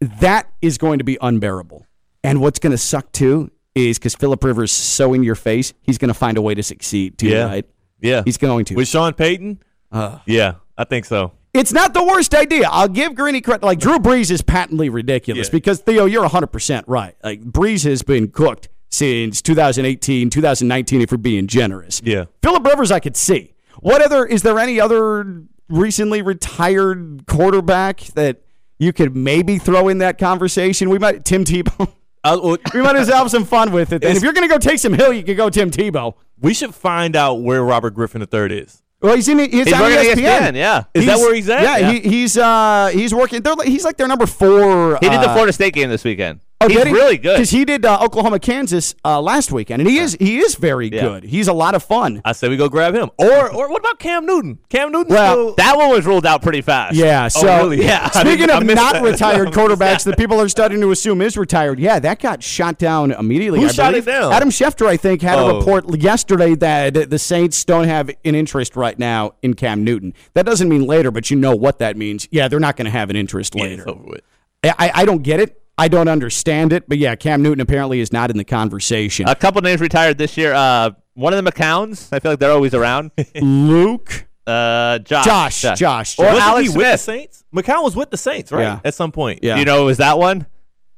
That 0.00 0.50
is 0.60 0.78
going 0.78 0.98
to 0.98 1.04
be 1.04 1.16
unbearable. 1.20 1.86
And 2.24 2.40
what's 2.40 2.58
going 2.58 2.72
to 2.72 2.78
suck 2.78 3.12
too 3.12 3.50
is 3.74 3.98
because 3.98 4.14
Philip 4.14 4.42
Rivers 4.44 4.70
is 4.70 4.76
so 4.76 5.14
in 5.14 5.22
your 5.22 5.34
face, 5.34 5.72
he's 5.82 5.98
going 5.98 6.08
to 6.08 6.14
find 6.14 6.36
a 6.36 6.42
way 6.42 6.54
to 6.54 6.62
succeed 6.62 7.18
too, 7.18 7.28
Yeah. 7.28 7.44
right? 7.44 7.64
yeah, 8.00 8.22
He's 8.24 8.36
going 8.36 8.64
to. 8.66 8.74
with 8.74 8.88
Sean 8.88 9.14
Payton. 9.14 9.62
Uh. 9.90 10.18
yeah, 10.26 10.54
I 10.76 10.84
think 10.84 11.04
so. 11.04 11.32
It's 11.54 11.72
not 11.72 11.92
the 11.92 12.02
worst 12.02 12.34
idea. 12.34 12.68
I'll 12.70 12.88
give 12.88 13.14
Greeny 13.14 13.40
credit. 13.42 13.64
Like 13.64 13.78
Drew 13.78 13.98
Brees 13.98 14.30
is 14.30 14.40
patently 14.42 14.88
ridiculous 14.88 15.48
Yeah. 15.48 15.52
because 15.52 15.80
Theo, 15.80 16.06
you're 16.06 16.22
100 16.22 16.46
percent 16.48 16.88
right. 16.88 17.14
Like 17.22 17.42
Brees 17.42 17.84
has 17.84 18.02
been 18.02 18.30
cooked 18.30 18.68
since 18.88 19.42
2018, 19.42 20.30
2019, 20.30 21.00
if 21.02 21.10
we're 21.12 21.18
being 21.18 21.46
generous. 21.46 22.00
Yeah. 22.04 22.24
Philip 22.42 22.64
Rivers, 22.64 22.90
I 22.90 23.00
could 23.00 23.16
see. 23.16 23.54
What 23.80 24.00
other 24.02 24.24
is 24.24 24.42
there 24.42 24.58
any 24.58 24.80
other 24.80 25.42
recently 25.68 26.22
retired 26.22 27.24
quarterback 27.26 28.00
that 28.14 28.42
you 28.78 28.92
could 28.92 29.14
maybe 29.16 29.58
throw 29.58 29.88
in 29.88 29.98
that 29.98 30.18
conversation? 30.18 30.88
We 30.90 30.98
might 30.98 31.24
Tim 31.24 31.44
Tebow. 31.44 31.92
Uh, 32.24 32.56
we 32.72 32.80
might 32.80 32.94
as 32.94 33.08
well 33.08 33.18
have 33.18 33.30
some 33.32 33.44
fun 33.44 33.72
with 33.72 33.92
it. 33.92 34.04
And 34.04 34.16
if 34.16 34.22
you're 34.22 34.32
going 34.32 34.48
to 34.48 34.54
go 34.54 34.56
take 34.56 34.78
some 34.78 34.92
Hill, 34.92 35.12
you 35.12 35.24
can 35.24 35.36
go 35.36 35.50
Tim 35.50 35.72
Tebow. 35.72 36.14
we 36.40 36.54
should 36.54 36.72
find 36.72 37.16
out 37.16 37.42
where 37.42 37.64
Robert 37.64 37.94
Griffin 37.94 38.22
III 38.22 38.58
is. 38.60 38.80
Well, 39.02 39.16
he's 39.16 39.28
in. 39.28 39.38
He's, 39.38 39.64
He's 39.64 39.72
on 39.72 39.90
at 39.90 39.98
ESPN. 39.98 40.14
ESPN, 40.14 40.54
yeah. 40.54 40.84
Is 40.94 41.06
that 41.06 41.18
where 41.18 41.34
he's 41.34 41.48
at? 41.48 41.62
Yeah, 41.62 41.76
Yeah. 41.78 41.92
He, 41.92 42.00
he's 42.08 42.38
uh 42.38 42.90
he's 42.92 43.12
working. 43.12 43.42
They're 43.42 43.54
he's 43.64 43.84
like 43.84 43.96
their 43.96 44.08
number 44.08 44.26
four. 44.26 44.98
He 45.00 45.08
did 45.08 45.20
the 45.20 45.28
uh, 45.28 45.32
Florida 45.34 45.52
State 45.52 45.74
game 45.74 45.90
this 45.90 46.04
weekend. 46.04 46.40
Oh, 46.64 46.68
He's 46.68 46.82
he? 46.84 46.92
really 46.92 47.18
good. 47.18 47.34
because 47.36 47.50
he 47.50 47.64
did 47.64 47.84
uh, 47.84 47.98
Oklahoma, 48.02 48.38
Kansas 48.38 48.94
uh, 49.04 49.20
last 49.20 49.52
weekend, 49.52 49.80
and 49.82 49.88
he 49.90 49.98
is 49.98 50.16
he 50.20 50.38
is 50.38 50.54
very 50.54 50.88
Yeah. 50.88 51.02
good. 51.02 51.24
He's 51.24 51.48
a 51.48 51.52
lot 51.52 51.74
of 51.74 51.82
fun. 51.82 52.20
I 52.24 52.32
say 52.32 52.48
we 52.48 52.56
go 52.56 52.68
grab 52.68 52.94
him. 52.94 53.10
Or 53.18 53.50
or 53.52 53.68
what 53.68 53.80
about 53.80 53.98
Cam 53.98 54.26
Newton? 54.26 54.58
Cam 54.68 54.92
Newton. 54.92 55.14
Well, 55.14 55.32
still, 55.34 55.54
that 55.56 55.76
one 55.76 55.90
was 55.90 56.06
ruled 56.06 56.26
out 56.26 56.42
pretty 56.42 56.60
fast. 56.62 56.94
Yeah. 56.96 57.28
So 57.28 57.46
really? 57.68 57.82
Yeah. 57.86 58.08
Speaking 58.10 58.50
of 58.50 58.64
not 58.64 58.94
that. 58.94 59.02
retired 59.12 59.48
quarterbacks 59.48 60.04
that 60.04 60.16
people 60.16 60.40
are 60.40 60.48
starting 60.48 60.80
to 60.80 60.90
assume 60.90 61.20
is 61.22 61.36
retired, 61.36 61.78
yeah, 61.80 61.98
that 61.98 62.20
got 62.20 62.42
shot 62.42 62.78
down 62.78 63.12
immediately. 63.12 63.60
Who 63.60 63.66
I 63.66 63.72
shot 63.72 63.90
believe. 63.92 64.06
it 64.08 64.12
down? 64.12 64.32
Adam 64.32 64.50
Schefter, 64.50 64.86
I 64.86 64.96
think, 64.96 65.22
had 65.22 65.38
a 65.38 65.42
Oh. 65.42 65.58
report 65.58 65.96
yesterday 66.00 66.54
that 66.56 67.10
the 67.10 67.18
Saints 67.18 67.64
don't 67.64 67.84
have 67.88 68.08
an 68.24 68.34
interest 68.34 68.76
right 68.76 68.98
now 68.98 69.32
in 69.42 69.54
Cam 69.54 69.84
Newton. 69.84 70.14
That 70.34 70.46
doesn't 70.46 70.68
mean 70.68 70.86
later, 70.86 71.10
but 71.10 71.30
you 71.30 71.36
know 71.36 71.54
what 71.56 71.78
that 71.78 71.96
means. 71.96 72.28
Yeah, 72.30 72.48
they're 72.48 72.60
not 72.60 72.76
going 72.76 72.84
to 72.86 72.90
have 72.90 73.10
an 73.10 73.16
interest 73.16 73.54
Yeah, 73.56 73.62
later. 73.64 73.84
with. 73.86 74.20
I, 74.64 74.90
I 74.94 75.04
don't 75.04 75.22
get 75.22 75.40
it. 75.40 75.61
I 75.78 75.88
don't 75.88 76.08
understand 76.08 76.72
it, 76.72 76.88
but 76.88 76.98
yeah, 76.98 77.14
Cam 77.16 77.42
Newton 77.42 77.60
apparently 77.60 78.00
is 78.00 78.12
not 78.12 78.30
in 78.30 78.36
the 78.36 78.44
conversation. 78.44 79.26
A 79.28 79.34
couple 79.34 79.60
names 79.62 79.80
retired 79.80 80.18
this 80.18 80.36
year. 80.36 80.52
Uh, 80.52 80.90
one 81.14 81.32
of 81.32 81.42
the 81.42 81.50
McCowns. 81.50 82.08
I 82.12 82.18
feel 82.20 82.32
like 82.32 82.38
they're 82.40 82.50
always 82.52 82.74
around. 82.74 83.10
Luke, 83.40 84.26
Uh, 84.46 84.98
Josh. 84.98 85.24
Josh, 85.62 85.78
Josh, 85.78 86.18
Or 86.18 86.26
Wasn't 86.26 86.42
Alex 86.42 86.70
he 86.72 86.76
with 86.76 86.84
the 86.86 86.96
Smith. 86.96 87.00
Saints? 87.00 87.44
McCown 87.54 87.82
was 87.84 87.96
with 87.96 88.10
the 88.10 88.16
Saints, 88.16 88.50
right? 88.52 88.62
Yeah. 88.62 88.80
At 88.84 88.94
some 88.94 89.12
point. 89.12 89.40
Yeah. 89.42 89.56
You 89.56 89.64
know 89.64 89.82
it 89.82 89.84
was 89.86 89.98
that 89.98 90.18
one? 90.18 90.46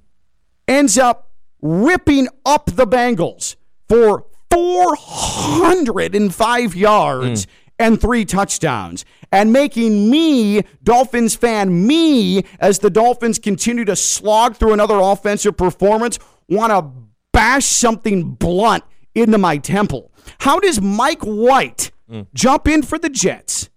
ends 0.68 0.98
up 0.98 1.30
ripping 1.62 2.28
up 2.44 2.66
the 2.66 2.86
Bengals 2.86 3.56
for 3.88 4.26
405 4.50 6.76
yards 6.76 7.46
mm. 7.46 7.48
and 7.78 7.98
three 8.00 8.26
touchdowns 8.26 9.04
and 9.32 9.52
making 9.52 10.10
me, 10.10 10.62
Dolphins 10.84 11.34
fan, 11.34 11.86
me, 11.86 12.44
as 12.60 12.80
the 12.80 12.90
Dolphins 12.90 13.38
continue 13.38 13.86
to 13.86 13.96
slog 13.96 14.56
through 14.56 14.74
another 14.74 14.98
offensive 15.00 15.56
performance, 15.56 16.18
want 16.50 16.70
to 16.70 16.92
bash 17.32 17.64
something 17.64 18.34
blunt 18.34 18.84
into 19.14 19.38
my 19.38 19.56
temple. 19.56 20.12
How 20.40 20.60
does 20.60 20.82
Mike 20.82 21.22
White 21.22 21.92
mm. 22.10 22.26
jump 22.34 22.68
in 22.68 22.82
for 22.82 22.98
the 22.98 23.08
Jets 23.08 23.70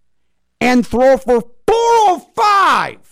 and 0.60 0.86
throw 0.86 1.15
for 1.15 1.41
405? 1.67 3.05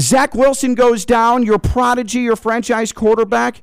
Zach 0.00 0.34
Wilson 0.34 0.74
goes 0.74 1.04
down, 1.04 1.42
your 1.42 1.58
prodigy, 1.58 2.20
your 2.20 2.36
franchise 2.36 2.92
quarterback, 2.92 3.62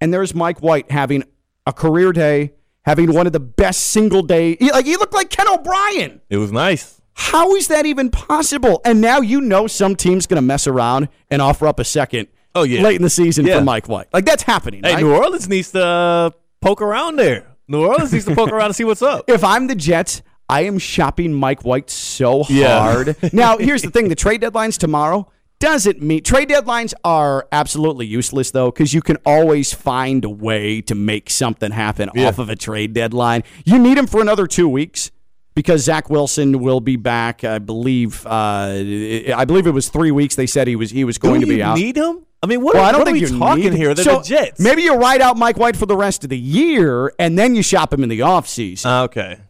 and 0.00 0.12
there's 0.12 0.34
Mike 0.34 0.60
White 0.60 0.90
having 0.90 1.24
a 1.66 1.72
career 1.72 2.12
day, 2.12 2.52
having 2.84 3.12
one 3.12 3.26
of 3.26 3.32
the 3.32 3.40
best 3.40 3.88
single 3.88 4.22
day. 4.22 4.56
he- 4.56 4.72
Like 4.72 4.86
he 4.86 4.96
looked 4.96 5.14
like 5.14 5.30
Ken 5.30 5.46
O'Brien. 5.48 6.20
It 6.28 6.38
was 6.38 6.50
nice. 6.50 7.00
How 7.14 7.54
is 7.54 7.68
that 7.68 7.86
even 7.86 8.10
possible? 8.10 8.80
And 8.84 9.00
now 9.00 9.20
you 9.20 9.40
know 9.40 9.66
some 9.66 9.94
team's 9.94 10.26
going 10.26 10.36
to 10.36 10.46
mess 10.46 10.66
around 10.66 11.08
and 11.30 11.42
offer 11.42 11.66
up 11.66 11.78
a 11.78 11.84
second. 11.84 12.28
Oh, 12.54 12.62
yeah. 12.64 12.82
late 12.82 12.96
in 12.96 13.02
the 13.02 13.10
season 13.10 13.46
Yeah. 13.46 13.58
for 13.58 13.64
Mike 13.64 13.88
White. 13.88 14.08
Like 14.12 14.24
that's 14.24 14.42
happening. 14.42 14.82
Hey, 14.82 14.94
right? 14.94 15.02
New 15.04 15.14
Orleans 15.14 15.48
needs 15.48 15.70
to 15.72 15.84
uh, 15.84 16.30
poke 16.60 16.82
around 16.82 17.16
there. 17.16 17.46
New 17.68 17.84
Orleans 17.86 18.12
needs 18.12 18.24
to 18.24 18.34
poke 18.34 18.50
around 18.50 18.66
and 18.66 18.76
see 18.76 18.82
what's 18.84 19.02
up. 19.02 19.24
if 19.28 19.44
I'm 19.44 19.68
the 19.68 19.76
Jets, 19.76 20.22
I 20.48 20.62
am 20.62 20.78
shopping 20.80 21.32
Mike 21.32 21.62
White 21.64 21.90
so 21.90 22.44
Yeah. 22.48 22.80
hard. 22.80 23.16
now, 23.32 23.58
here's 23.58 23.82
the 23.82 23.90
thing: 23.90 24.08
the 24.08 24.16
trade 24.16 24.40
deadline's 24.40 24.78
tomorrow. 24.78 25.30
Doesn't 25.60 26.00
mean 26.00 26.22
trade 26.22 26.48
deadlines 26.48 26.94
are 27.04 27.46
absolutely 27.52 28.06
useless 28.06 28.50
though, 28.50 28.70
because 28.70 28.94
you 28.94 29.02
can 29.02 29.18
always 29.26 29.74
find 29.74 30.24
a 30.24 30.30
way 30.30 30.80
to 30.82 30.94
make 30.94 31.28
something 31.28 31.70
happen 31.70 32.08
off 32.08 32.38
of 32.38 32.48
a 32.48 32.56
trade 32.56 32.94
deadline. 32.94 33.44
You 33.66 33.78
need 33.78 33.98
him 33.98 34.06
for 34.06 34.22
another 34.22 34.46
two 34.46 34.68
weeks 34.68 35.10
because 35.54 35.84
Zach 35.84 36.08
Wilson 36.08 36.60
will 36.60 36.80
be 36.80 36.96
back. 36.96 37.44
I 37.44 37.58
believe. 37.58 38.26
Uh, 38.26 38.30
I 38.30 39.44
believe 39.46 39.66
it 39.66 39.72
was 39.72 39.90
three 39.90 40.10
weeks. 40.10 40.34
They 40.34 40.46
said 40.46 40.66
he 40.66 40.76
was 40.76 40.90
he 40.90 41.04
was 41.04 41.18
going 41.18 41.42
to 41.42 41.46
be 41.46 41.56
you 41.56 41.62
out. 41.62 41.76
need 41.76 41.96
him? 41.96 42.24
I 42.42 42.46
mean, 42.46 42.62
what, 42.62 42.74
Well, 42.74 42.84
are, 42.84 42.88
I 42.88 42.92
don't 42.92 43.04
think 43.04 43.18
are 43.18 43.20
we 43.20 43.30
you 43.30 43.38
talking 43.38 43.72
here? 43.74 43.92
They're 43.92 44.04
so 44.04 44.18
the 44.20 44.24
Jets. 44.24 44.60
Maybe 44.60 44.82
you 44.82 44.94
ride 44.94 45.20
out 45.20 45.36
Mike 45.36 45.58
White 45.58 45.76
for 45.76 45.84
the 45.84 45.96
rest 45.96 46.24
of 46.24 46.30
the 46.30 46.38
year, 46.38 47.12
and 47.18 47.38
then 47.38 47.54
you 47.54 47.62
shop 47.62 47.92
him 47.92 48.02
in 48.02 48.08
the 48.08 48.20
offseason. 48.20 48.86
Uh, 48.86 49.04
okay. 49.04 49.40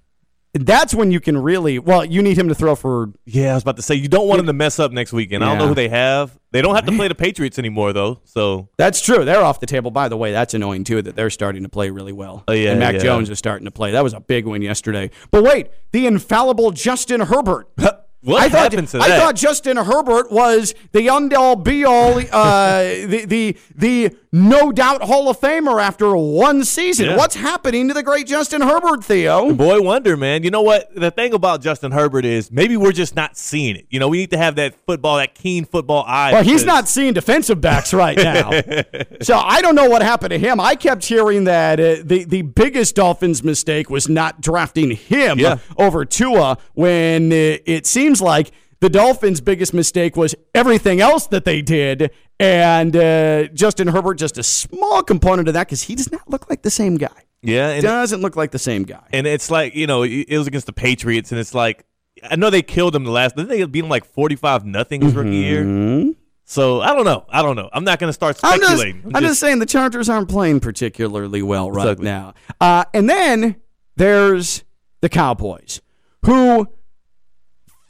That's 0.52 0.94
when 0.94 1.12
you 1.12 1.20
can 1.20 1.38
really. 1.38 1.78
Well, 1.78 2.04
you 2.04 2.22
need 2.22 2.36
him 2.36 2.48
to 2.48 2.54
throw 2.54 2.74
for. 2.74 3.12
Yeah, 3.24 3.52
I 3.52 3.54
was 3.54 3.62
about 3.62 3.76
to 3.76 3.82
say 3.82 3.94
you 3.94 4.08
don't 4.08 4.26
want 4.26 4.40
him 4.40 4.46
to 4.46 4.52
mess 4.52 4.78
up 4.80 4.90
next 4.90 5.12
weekend. 5.12 5.44
I 5.44 5.48
don't 5.48 5.58
know 5.58 5.68
who 5.68 5.74
they 5.74 5.88
have. 5.88 6.36
They 6.52 6.60
don't 6.60 6.74
have 6.74 6.86
to 6.86 6.92
play 6.92 7.06
the 7.06 7.14
Patriots 7.14 7.58
anymore 7.58 7.92
though. 7.92 8.20
So 8.24 8.68
That's 8.76 9.00
true. 9.00 9.24
They're 9.24 9.42
off 9.42 9.60
the 9.60 9.66
table. 9.66 9.92
By 9.92 10.08
the 10.08 10.16
way, 10.16 10.32
that's 10.32 10.52
annoying 10.52 10.82
too 10.82 11.00
that 11.02 11.14
they're 11.14 11.30
starting 11.30 11.62
to 11.62 11.68
play 11.68 11.90
really 11.90 12.12
well. 12.12 12.42
Oh, 12.48 12.52
yeah, 12.52 12.70
and 12.70 12.80
Mac 12.80 12.94
yeah. 12.94 13.00
Jones 13.00 13.30
is 13.30 13.38
starting 13.38 13.66
to 13.66 13.70
play. 13.70 13.92
That 13.92 14.02
was 14.02 14.12
a 14.12 14.20
big 14.20 14.46
win 14.46 14.62
yesterday. 14.62 15.10
But 15.30 15.44
wait, 15.44 15.68
the 15.92 16.06
infallible 16.06 16.72
Justin 16.72 17.20
Herbert. 17.20 17.68
What 18.22 18.42
I 18.42 18.48
thought, 18.50 18.72
happened 18.72 18.88
to 18.88 18.98
I 18.98 19.08
that? 19.08 19.18
thought 19.18 19.34
Justin 19.36 19.78
Herbert 19.78 20.30
was 20.30 20.74
the 20.92 21.08
end 21.08 21.32
all 21.32 21.56
be 21.56 21.84
all, 21.86 22.18
uh, 22.18 22.82
the 22.82 23.24
the 23.26 23.56
the 23.74 24.16
no 24.32 24.70
doubt 24.70 25.02
Hall 25.02 25.28
of 25.30 25.40
Famer 25.40 25.82
after 25.82 26.14
one 26.16 26.62
season. 26.64 27.06
Yeah. 27.06 27.16
What's 27.16 27.34
happening 27.34 27.88
to 27.88 27.94
the 27.94 28.02
great 28.02 28.26
Justin 28.28 28.60
Herbert, 28.60 29.02
Theo? 29.02 29.52
boy 29.54 29.80
wonder, 29.80 30.16
man. 30.16 30.44
You 30.44 30.50
know 30.50 30.60
what? 30.62 30.94
The 30.94 31.10
thing 31.10 31.32
about 31.32 31.62
Justin 31.62 31.90
Herbert 31.92 32.24
is 32.26 32.52
maybe 32.52 32.76
we're 32.76 32.92
just 32.92 33.16
not 33.16 33.36
seeing 33.36 33.74
it. 33.74 33.86
You 33.90 33.98
know, 33.98 34.06
we 34.08 34.18
need 34.18 34.30
to 34.30 34.38
have 34.38 34.54
that 34.56 34.74
football, 34.86 35.16
that 35.16 35.34
keen 35.34 35.64
football 35.64 36.04
eye. 36.06 36.32
Well, 36.32 36.44
he's 36.44 36.64
not 36.64 36.86
seeing 36.88 37.12
defensive 37.14 37.60
backs 37.60 37.92
right 37.94 38.16
now. 38.16 38.50
so 39.22 39.36
I 39.36 39.62
don't 39.62 39.74
know 39.74 39.88
what 39.88 40.02
happened 40.02 40.30
to 40.30 40.38
him. 40.38 40.60
I 40.60 40.76
kept 40.76 41.04
hearing 41.06 41.44
that 41.44 41.80
uh, 41.80 41.96
the, 42.04 42.24
the 42.24 42.42
biggest 42.42 42.94
Dolphins 42.96 43.42
mistake 43.42 43.90
was 43.90 44.08
not 44.08 44.40
drafting 44.42 44.90
him 44.92 45.38
Yeah. 45.40 45.58
over 45.76 46.04
Tua 46.04 46.58
when 46.74 47.32
uh, 47.32 47.56
it 47.66 47.86
seems 48.10 48.20
like 48.20 48.50
the 48.80 48.88
Dolphins' 48.88 49.40
biggest 49.40 49.72
mistake 49.72 50.16
was 50.16 50.34
everything 50.54 51.00
else 51.00 51.26
that 51.28 51.44
they 51.44 51.62
did. 51.62 52.10
And 52.40 52.96
uh, 52.96 53.44
Justin 53.48 53.88
Herbert, 53.88 54.14
just 54.14 54.36
a 54.38 54.42
small 54.42 55.02
component 55.02 55.46
of 55.48 55.54
that 55.54 55.66
because 55.68 55.82
he 55.82 55.94
does 55.94 56.10
not 56.10 56.28
look 56.28 56.48
like 56.50 56.62
the 56.62 56.70
same 56.70 56.96
guy. 56.96 57.08
Yeah, 57.42 57.80
Doesn't 57.80 58.20
look 58.20 58.36
like 58.36 58.50
the 58.50 58.58
same 58.58 58.82
guy. 58.82 59.06
and 59.14 59.26
it's 59.26 59.50
like 59.50 59.74
you 59.74 59.86
know 59.86 60.02
it 60.02 60.36
was 60.36 60.46
against 60.46 60.66
the 60.66 60.74
Patriots, 60.74 61.30
and 61.32 61.40
it's 61.40 61.54
like 61.54 61.86
I 62.28 62.36
know 62.36 62.50
they 62.50 62.60
killed 62.60 62.94
him 62.94 63.04
the 63.04 63.10
last. 63.10 63.34
Didn't 63.36 63.48
they 63.48 63.64
beat 63.64 63.82
him 63.84 63.88
like 63.88 64.04
forty 64.04 64.36
five 64.36 64.66
nothing 64.66 65.00
his 65.00 65.14
rookie 65.14 65.36
year? 65.36 66.12
So 66.44 66.80
I 66.82 66.92
don't 66.92 67.04
know. 67.06 67.24
I 67.30 67.40
don't 67.42 67.56
know. 67.56 67.70
I'm 67.72 67.84
not 67.84 67.98
going 67.98 68.08
to 68.08 68.12
start 68.12 68.38
I'm 68.42 68.58
just, 68.60 68.72
speculating. 68.78 69.12
I'm 69.14 69.22
just 69.22 69.40
saying 69.40 69.58
the 69.60 69.66
Chargers 69.66 70.08
aren't 70.10 70.28
playing 70.28 70.60
particularly 70.60 71.40
well 71.42 71.70
right 71.70 71.86
ugly. 71.86 72.04
now. 72.04 72.34
Uh, 72.60 72.84
and 72.92 73.08
then 73.08 73.56
there's 73.96 74.64
the 75.00 75.08
Cowboys, 75.08 75.80
who, 76.26 76.68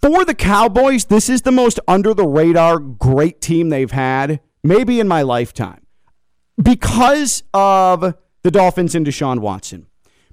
for 0.03 0.25
the 0.25 0.35
Cowboys, 0.35 1.07
this 1.07 1.29
is 1.29 1.43
the 1.43 1.53
most 1.53 1.81
under 1.87 2.15
the 2.15 2.27
radar 2.27 2.79
great 2.79 3.41
team 3.41 3.69
they've 3.69 3.91
had, 3.91 4.41
maybe 4.63 5.01
in 5.01 5.09
my 5.09 5.23
lifetime, 5.23 5.87
because 6.63 7.43
of 7.53 8.15
the 8.43 8.51
Dolphins 8.51 8.95
and 8.95 9.07
Deshaun 9.07 9.41
Watson, 9.41 9.87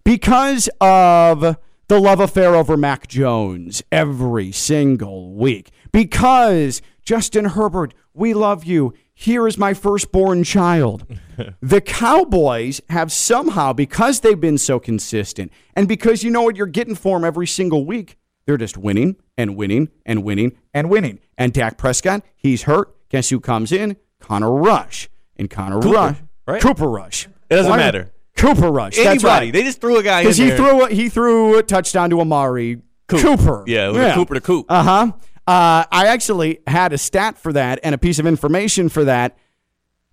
because 0.03 0.69
of 0.79 1.57
the 1.87 1.99
love 1.99 2.19
affair 2.19 2.55
over 2.55 2.75
Mac 2.75 3.07
Jones 3.07 3.81
every 3.91 4.51
single 4.51 5.33
week 5.33 5.71
because 5.91 6.81
Justin 7.03 7.45
Herbert, 7.45 7.93
we 8.13 8.33
love 8.33 8.65
you. 8.65 8.93
Here 9.13 9.47
is 9.47 9.57
my 9.57 9.73
firstborn 9.73 10.43
child. 10.43 11.05
the 11.61 11.81
Cowboys 11.81 12.81
have 12.89 13.11
somehow, 13.11 13.73
because 13.73 14.19
they've 14.19 14.39
been 14.39 14.57
so 14.57 14.79
consistent 14.79 15.51
and 15.75 15.87
because 15.87 16.23
you 16.23 16.29
know 16.29 16.41
what 16.41 16.55
you're 16.55 16.67
getting 16.67 16.95
for 16.95 17.17
them 17.17 17.25
every 17.25 17.47
single 17.47 17.85
week, 17.85 18.17
they're 18.47 18.57
just 18.57 18.77
winning 18.77 19.17
and 19.37 19.55
winning 19.55 19.89
and 20.05 20.23
winning 20.23 20.53
and 20.73 20.89
winning. 20.89 21.19
And 21.37 21.53
Dak 21.53 21.77
Prescott, 21.77 22.23
he's 22.35 22.63
hurt. 22.63 22.95
Guess 23.09 23.29
who 23.29 23.39
comes 23.39 23.71
in? 23.71 23.97
Connor 24.19 24.51
Rush. 24.51 25.09
And 25.35 25.49
Connor 25.49 25.79
Cooper, 25.81 25.93
Rush. 25.93 26.17
right? 26.47 26.61
Cooper 26.61 26.89
Rush. 26.89 27.27
It 27.49 27.55
doesn't 27.55 27.69
Why- 27.69 27.77
matter. 27.77 28.11
Cooper 28.37 28.71
Rush. 28.71 28.95
That's 28.95 29.07
Anybody. 29.07 29.47
right. 29.47 29.53
They 29.53 29.63
just 29.63 29.81
threw 29.81 29.97
a 29.97 30.03
guy 30.03 30.19
in 30.21 30.25
Because 30.25 30.37
he 30.37 30.47
there. 30.49 30.57
threw 30.57 30.85
a, 30.85 30.89
he 30.89 31.09
threw 31.09 31.57
a 31.57 31.63
touchdown 31.63 32.09
to 32.11 32.21
Amari 32.21 32.81
Cooper. 33.07 33.63
Yeah, 33.67 33.89
a 33.89 34.13
Cooper 34.15 34.35
to 34.35 34.41
Coop. 34.41 34.65
Uh 34.69 34.83
huh. 34.83 35.11
Uh, 35.47 35.85
I 35.91 36.07
actually 36.07 36.59
had 36.67 36.93
a 36.93 36.97
stat 36.97 37.37
for 37.37 37.51
that 37.53 37.79
and 37.83 37.95
a 37.95 37.97
piece 37.97 38.19
of 38.19 38.27
information 38.27 38.89
for 38.89 39.05
that, 39.05 39.37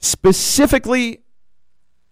specifically 0.01 1.21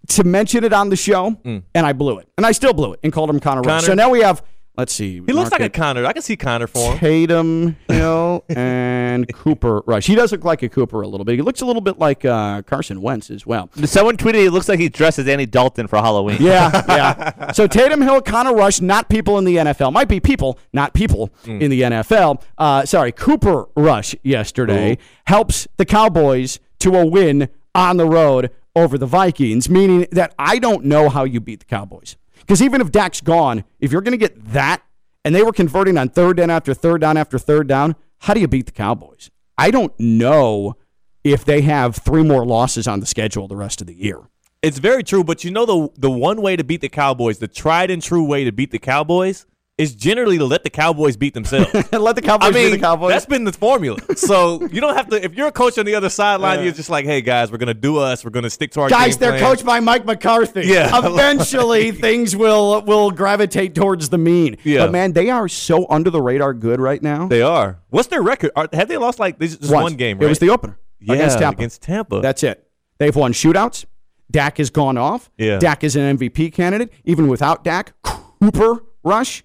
to 0.08 0.24
mention 0.24 0.64
it 0.64 0.72
on 0.72 0.88
the 0.90 0.96
show, 0.96 1.36
and 1.44 1.62
I 1.74 1.92
blew 1.92 2.18
it, 2.18 2.28
and 2.36 2.44
I 2.44 2.52
still 2.52 2.72
blew 2.72 2.92
it, 2.94 3.00
and 3.02 3.12
called 3.12 3.30
him 3.30 3.40
Connor, 3.40 3.60
Rush. 3.62 3.66
Mm. 3.68 3.86
Connor? 3.86 3.86
So 3.86 3.94
now 3.94 4.10
we 4.10 4.20
have. 4.20 4.42
Let's 4.82 4.92
see. 4.92 5.22
he 5.24 5.32
looks 5.32 5.52
like 5.52 5.60
a 5.60 5.62
Market 5.62 5.74
Connor. 5.74 6.06
I 6.06 6.12
can 6.12 6.22
see 6.22 6.36
Connor 6.36 6.66
for 6.66 6.90
him. 6.90 6.98
Tatum 6.98 7.76
Hill 7.88 8.44
and 8.48 9.32
Cooper 9.32 9.80
Rush. 9.86 10.08
He 10.08 10.16
does 10.16 10.32
look 10.32 10.42
like 10.44 10.64
a 10.64 10.68
Cooper 10.68 11.02
a 11.02 11.06
little 11.06 11.24
bit. 11.24 11.36
He 11.36 11.42
looks 11.42 11.60
a 11.60 11.64
little 11.66 11.80
bit 11.80 12.00
like 12.00 12.24
uh, 12.24 12.62
Carson 12.62 13.00
Wentz 13.00 13.30
as 13.30 13.46
well. 13.46 13.70
Someone 13.84 14.16
tweeted 14.16 14.40
he 14.40 14.48
looks 14.48 14.68
like 14.68 14.80
he 14.80 14.88
dressed 14.88 15.20
as 15.20 15.28
Andy 15.28 15.46
Dalton 15.46 15.86
for 15.86 15.98
Halloween. 15.98 16.38
Yeah, 16.40 16.84
yeah. 16.88 17.52
So 17.52 17.68
Tatum 17.68 18.00
Hill, 18.00 18.22
Connor 18.22 18.56
Rush, 18.56 18.80
not 18.80 19.08
people 19.08 19.38
in 19.38 19.44
the 19.44 19.54
NFL. 19.58 19.92
Might 19.92 20.08
be 20.08 20.18
people, 20.18 20.58
not 20.72 20.94
people 20.94 21.30
in 21.44 21.70
the 21.70 21.82
NFL. 21.82 22.42
Uh, 22.58 22.84
sorry, 22.84 23.12
Cooper 23.12 23.66
Rush 23.76 24.16
yesterday 24.24 24.98
helps 25.26 25.68
the 25.76 25.84
Cowboys 25.84 26.58
to 26.80 26.96
a 26.96 27.06
win 27.06 27.48
on 27.72 27.98
the 27.98 28.06
road 28.06 28.50
over 28.74 28.98
the 28.98 29.06
Vikings, 29.06 29.70
meaning 29.70 30.08
that 30.10 30.34
I 30.40 30.58
don't 30.58 30.86
know 30.86 31.08
how 31.08 31.22
you 31.22 31.38
beat 31.40 31.60
the 31.60 31.66
Cowboys. 31.66 32.16
Because 32.42 32.62
even 32.62 32.80
if 32.80 32.92
Dak's 32.92 33.20
gone, 33.20 33.64
if 33.80 33.90
you're 33.90 34.02
going 34.02 34.12
to 34.12 34.18
get 34.18 34.52
that, 34.52 34.82
and 35.24 35.34
they 35.34 35.42
were 35.42 35.52
converting 35.52 35.96
on 35.96 36.08
third 36.08 36.36
down 36.36 36.50
after 36.50 36.74
third 36.74 37.00
down 37.00 37.16
after 37.16 37.38
third 37.38 37.68
down, 37.68 37.96
how 38.18 38.34
do 38.34 38.40
you 38.40 38.48
beat 38.48 38.66
the 38.66 38.72
Cowboys? 38.72 39.30
I 39.56 39.70
don't 39.70 39.92
know 39.98 40.76
if 41.24 41.44
they 41.44 41.62
have 41.62 41.96
three 41.96 42.22
more 42.22 42.44
losses 42.44 42.88
on 42.88 43.00
the 43.00 43.06
schedule 43.06 43.46
the 43.48 43.56
rest 43.56 43.80
of 43.80 43.86
the 43.86 43.94
year. 43.94 44.18
It's 44.60 44.78
very 44.78 45.02
true, 45.02 45.24
but 45.24 45.42
you 45.42 45.50
know 45.50 45.66
the 45.66 45.88
the 45.98 46.10
one 46.10 46.40
way 46.40 46.54
to 46.54 46.62
beat 46.62 46.80
the 46.80 46.88
Cowboys, 46.88 47.38
the 47.38 47.48
tried 47.48 47.90
and 47.90 48.00
true 48.00 48.24
way 48.24 48.44
to 48.44 48.52
beat 48.52 48.70
the 48.70 48.78
Cowboys, 48.78 49.44
is 49.78 49.94
generally 49.94 50.38
to 50.38 50.44
let 50.44 50.64
the 50.64 50.70
Cowboys 50.70 51.16
beat 51.16 51.34
themselves. 51.34 51.72
Let 51.92 52.14
the 52.14 52.22
Cowboys 52.22 52.50
I 52.50 52.52
mean, 52.52 52.70
be 52.70 52.76
the 52.76 52.82
Cowboys. 52.82 53.10
that's 53.10 53.26
been 53.26 53.44
the 53.44 53.52
formula. 53.52 53.98
So 54.16 54.60
you 54.66 54.80
don't 54.80 54.94
have 54.94 55.08
to. 55.08 55.24
If 55.24 55.34
you're 55.34 55.48
a 55.48 55.52
coach 55.52 55.78
on 55.78 55.86
the 55.86 55.94
other 55.94 56.10
sideline, 56.10 56.62
you're 56.62 56.72
just 56.72 56.90
like, 56.90 57.04
"Hey 57.04 57.22
guys, 57.22 57.50
we're 57.50 57.58
gonna 57.58 57.74
do 57.74 57.96
us. 57.96 58.24
We're 58.24 58.30
gonna 58.30 58.50
stick 58.50 58.72
to 58.72 58.82
our 58.82 58.88
Guys, 58.88 59.16
they're 59.16 59.32
plan." 59.32 59.42
coached 59.42 59.64
by 59.64 59.80
Mike 59.80 60.04
McCarthy. 60.04 60.66
Yeah. 60.66 60.90
Eventually, 61.04 61.90
things 62.06 62.36
will 62.36 62.82
will 62.82 63.10
gravitate 63.10 63.74
towards 63.74 64.10
the 64.10 64.18
mean. 64.18 64.56
Yeah. 64.62 64.80
But 64.80 64.92
man, 64.92 65.12
they 65.12 65.30
are 65.30 65.48
so 65.48 65.86
under 65.88 66.10
the 66.10 66.20
radar 66.20 66.54
good 66.54 66.80
right 66.80 67.02
now. 67.02 67.28
They 67.28 67.42
are. 67.42 67.80
What's 67.88 68.08
their 68.08 68.22
record? 68.22 68.50
Are, 68.54 68.68
have 68.72 68.88
they 68.88 68.98
lost 68.98 69.18
like 69.18 69.38
this 69.38 69.56
just 69.56 69.72
Once. 69.72 69.82
one 69.82 69.94
game? 69.94 70.18
Right? 70.18 70.26
It 70.26 70.28
was 70.28 70.38
the 70.38 70.50
opener 70.50 70.78
yeah, 71.00 71.14
against 71.14 71.38
Tampa. 71.38 71.58
Against 71.58 71.82
Tampa. 71.82 72.20
That's 72.20 72.42
it. 72.42 72.68
They've 72.98 73.14
won 73.14 73.32
shootouts. 73.32 73.86
Dak 74.30 74.58
has 74.58 74.70
gone 74.70 74.96
off. 74.96 75.30
Yeah. 75.36 75.58
Dak 75.58 75.84
is 75.84 75.96
an 75.96 76.16
MVP 76.16 76.52
candidate. 76.52 76.92
Even 77.04 77.28
without 77.28 77.64
Dak, 77.64 77.92
Cooper 78.02 78.84
Rush 79.02 79.44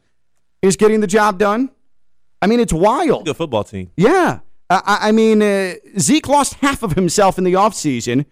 is 0.61 0.75
getting 0.75 0.99
the 0.99 1.07
job 1.07 1.37
done. 1.39 1.69
I 2.41 2.47
mean, 2.47 2.59
it's 2.59 2.73
wild. 2.73 3.25
good 3.25 3.37
football 3.37 3.63
team. 3.63 3.91
Yeah. 3.97 4.39
I, 4.69 4.81
I 4.85 5.07
I 5.07 5.11
mean, 5.11 5.41
uh, 5.41 5.73
Zeke 5.97 6.27
lost 6.27 6.55
half 6.55 6.83
of 6.83 6.93
himself 6.93 7.37
in 7.37 7.43
the 7.43 7.53
offseason, 7.53 8.25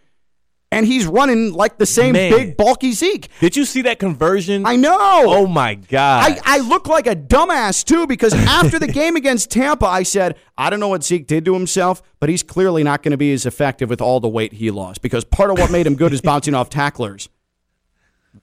and 0.72 0.86
he's 0.86 1.06
running 1.08 1.54
like 1.54 1.78
the 1.78 1.86
same 1.86 2.14
Man. 2.14 2.32
big, 2.32 2.58
bulky 2.58 2.92
Zeke. 2.92 3.30
Did 3.40 3.56
you 3.56 3.64
see 3.66 3.84
that 3.84 3.98
conversion? 4.00 4.66
I 4.66 4.76
know. 4.76 4.98
Oh 5.00 5.48
my 5.48 5.76
god! 5.76 6.40
I, 6.46 6.58
I 6.58 6.60
look 6.60 6.88
like 6.88 7.08
a 7.08 7.16
dumbass 7.16 7.84
too 7.86 8.06
because 8.06 8.34
after 8.48 8.78
the 8.78 8.88
game 8.88 9.16
against 9.16 9.50
Tampa, 9.50 9.86
I 9.86 10.04
said, 10.04 10.36
I 10.58 10.70
don't 10.70 10.80
know 10.80 10.90
what 10.90 11.04
Zeke 11.04 11.26
did 11.26 11.46
to 11.46 11.54
himself, 11.54 12.02
but 12.20 12.30
he's 12.30 12.44
clearly 12.44 12.84
not 12.84 13.02
going 13.02 13.12
to 13.12 13.18
be 13.18 13.32
as 13.34 13.46
effective 13.46 13.90
with 13.90 14.02
all 14.02 14.20
the 14.20 14.30
weight 14.30 14.54
he 14.54 14.70
lost 14.72 15.02
because 15.02 15.24
part 15.24 15.50
of 15.50 15.58
what 15.58 15.72
made 15.72 15.88
him 15.88 15.96
good 15.96 16.14
is 16.14 16.22
bouncing 16.22 16.54
off 16.54 16.70
tacklers. 16.70 17.30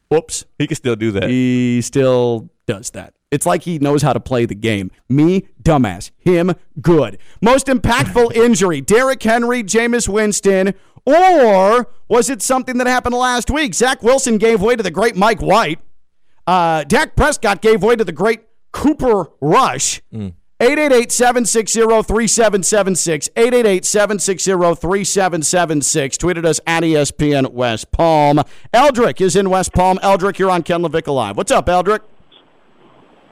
Whoops. 0.09 0.45
he 0.59 0.66
can 0.66 0.77
still 0.77 0.97
do 0.97 1.11
that. 1.12 1.29
He 1.29 1.81
still 1.83 2.51
does 2.66 2.90
that. 2.90 3.14
It's 3.33 3.47
like 3.47 3.62
he 3.62 3.79
knows 3.79 4.03
how 4.03 4.12
to 4.12 4.21
play 4.21 4.45
the 4.45 4.55
game. 4.55 4.90
Me, 5.09 5.49
dumbass. 5.62 6.11
Him, 6.18 6.53
good. 6.81 7.18
Most 7.40 7.66
impactful 7.66 8.37
injury 8.37 8.81
Derrick 8.83 9.23
Henry, 9.23 9.64
Jameis 9.64 10.07
Winston, 10.07 10.75
or 11.07 11.88
was 12.09 12.29
it 12.31 12.42
something 12.42 12.77
that 12.79 12.87
happened 12.87 13.14
last 13.14 13.51
week? 13.51 13.75
Zach 13.75 14.03
Wilson 14.03 14.37
gave 14.38 14.61
way 14.61 14.77
to 14.77 14.83
the 14.83 14.90
great 14.90 15.16
Mike 15.16 15.40
White. 15.40 15.81
Uh, 16.47 16.85
Dak 16.85 17.16
Prescott 17.16 17.62
gave 17.62 17.83
way 17.83 17.97
to 17.97 18.05
the 18.05 18.12
great 18.12 18.42
Cooper 18.71 19.31
Rush. 19.40 20.03
888 20.61 21.11
760 21.11 21.81
3776. 21.81 23.31
888 23.35 23.85
760 23.85 24.51
3776. 24.53 26.16
Tweeted 26.18 26.45
us 26.45 26.61
at 26.66 26.83
ESPN 26.83 27.53
West 27.53 27.90
Palm. 27.90 28.42
Eldrick 28.73 29.21
is 29.21 29.35
in 29.35 29.51
West 29.51 29.73
Palm. 29.73 29.99
Eldrick, 30.03 30.38
you're 30.38 30.51
on 30.51 30.62
Ken 30.62 30.83
Levick 30.83 31.12
Live. 31.12 31.37
What's 31.37 31.51
up, 31.51 31.68
Eldrick? 31.68 32.03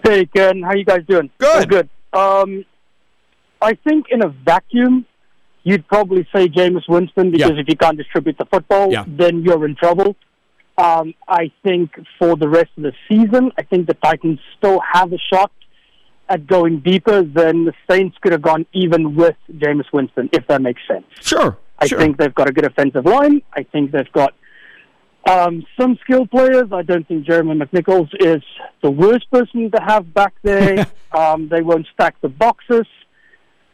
Hey, 0.02 0.26
Ken. 0.26 0.62
How 0.62 0.74
you 0.74 0.84
guys 0.84 1.00
doing? 1.08 1.30
Good. 1.38 1.68
Good. 1.68 1.88
Um, 2.12 2.64
I 3.60 3.74
think 3.74 4.06
in 4.10 4.22
a 4.24 4.28
vacuum, 4.28 5.06
you'd 5.62 5.86
probably 5.88 6.26
say 6.34 6.48
Jameis 6.48 6.88
Winston 6.88 7.30
because 7.30 7.50
Yeah. 7.52 7.58
if 7.60 7.68
you 7.68 7.76
can't 7.76 7.96
distribute 7.98 8.38
the 8.38 8.46
football, 8.46 8.90
Yeah. 8.90 9.04
then 9.06 9.42
you're 9.42 9.64
in 9.66 9.74
trouble. 9.76 10.16
Um, 10.78 11.14
I 11.28 11.50
think 11.62 11.90
for 12.18 12.36
the 12.36 12.48
rest 12.48 12.70
of 12.78 12.84
the 12.84 12.92
season, 13.08 13.52
I 13.58 13.62
think 13.62 13.86
the 13.86 13.94
Titans 13.94 14.40
still 14.56 14.80
have 14.92 15.12
a 15.12 15.18
shot 15.18 15.52
at 16.30 16.46
going 16.46 16.78
deeper 16.78 17.22
than 17.22 17.64
the 17.66 17.74
Saints 17.90 18.16
could 18.22 18.32
have 18.32 18.40
gone 18.40 18.64
even 18.72 19.14
with 19.14 19.36
Jameis 19.52 19.92
Winston, 19.92 20.30
if 20.32 20.46
that 20.46 20.62
makes 20.62 20.80
sense. 20.88 21.04
Sure. 21.20 21.58
I 21.78 21.86
sure. 21.86 21.98
think 21.98 22.16
they've 22.16 22.34
got 22.34 22.48
a 22.48 22.52
good 22.52 22.64
offensive 22.64 23.04
line. 23.04 23.42
I 23.54 23.64
think 23.64 23.90
they've 23.90 24.10
got 24.12 24.32
um, 25.30 25.64
some 25.78 25.98
skilled 26.02 26.30
players. 26.30 26.72
I 26.72 26.82
don't 26.82 27.06
think 27.06 27.26
Jeremy 27.26 27.54
McNichols 27.54 28.10
is 28.18 28.42
the 28.82 28.90
worst 28.90 29.30
person 29.30 29.70
to 29.70 29.80
have 29.80 30.12
back 30.12 30.34
there. 30.42 30.86
um, 31.12 31.48
they 31.48 31.62
won't 31.62 31.86
stack 31.94 32.20
the 32.20 32.28
boxes. 32.28 32.86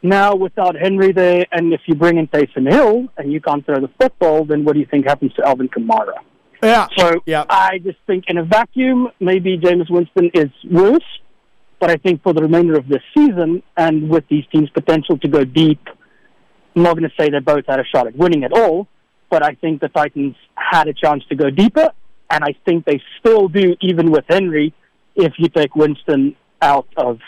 Now, 0.03 0.35
without 0.35 0.77
Henry 0.77 1.13
there, 1.13 1.47
and 1.53 1.73
if 1.73 1.81
you 1.87 1.95
bring 1.95 2.19
in 2.19 2.29
Taysom 2.29 2.71
Hill 2.71 3.07
and 3.17 3.33
you 3.33 3.41
can't 3.41 3.65
throw 3.65 3.81
the 3.81 3.91
football, 4.01 4.45
then 4.45 4.65
what 4.65 4.75
do 4.75 4.81
you 4.81 4.87
think 4.87 5.07
happens 5.07 5.33
to 5.35 5.47
Alvin 5.47 5.69
Kamara? 5.69 6.19
Yeah. 6.63 6.89
So 6.97 7.23
Yeah. 7.27 7.45
I 7.49 7.79
just 7.79 7.99
think 8.07 8.25
in 8.29 8.39
a 8.39 8.45
vacuum, 8.45 9.09
maybe 9.21 9.59
Jameis 9.59 9.91
Winston 9.91 10.31
is 10.35 10.51
worse. 10.71 11.05
But 11.79 11.91
I 11.91 11.97
think 11.97 12.23
for 12.23 12.33
the 12.33 12.41
remainder 12.41 12.79
of 12.79 12.89
this 12.89 13.03
season, 13.17 13.63
and 13.77 14.09
with 14.09 14.25
these 14.29 14.45
teams' 14.53 14.71
potential 14.71 15.19
to 15.19 15.29
go 15.29 15.45
deep, 15.45 15.81
I'm 16.75 16.83
not 16.83 16.97
going 16.97 17.09
to 17.09 17.15
say 17.19 17.29
they 17.29 17.39
both 17.41 17.65
had 17.67 17.81
a 17.81 17.85
shot 17.85 18.07
at 18.07 18.17
winning 18.17 18.45
at 18.45 18.53
all, 18.53 18.89
but 19.31 19.43
I 19.43 19.55
think 19.55 19.81
the 19.81 19.89
Titans 19.89 20.37
had 20.55 20.89
a 20.89 20.93
chance 20.93 21.25
to 21.29 21.35
go 21.35 21.51
deeper, 21.51 21.91
and 22.31 22.45
I 22.45 22.55
think 22.65 22.85
they 22.85 23.01
still 23.21 23.49
do, 23.49 23.75
even 23.81 24.11
with 24.11 24.25
Henry, 24.29 24.75
if 25.15 25.35
you 25.39 25.49
take 25.49 25.75
Winston 25.75 26.37
out 26.61 26.87
of 26.97 27.21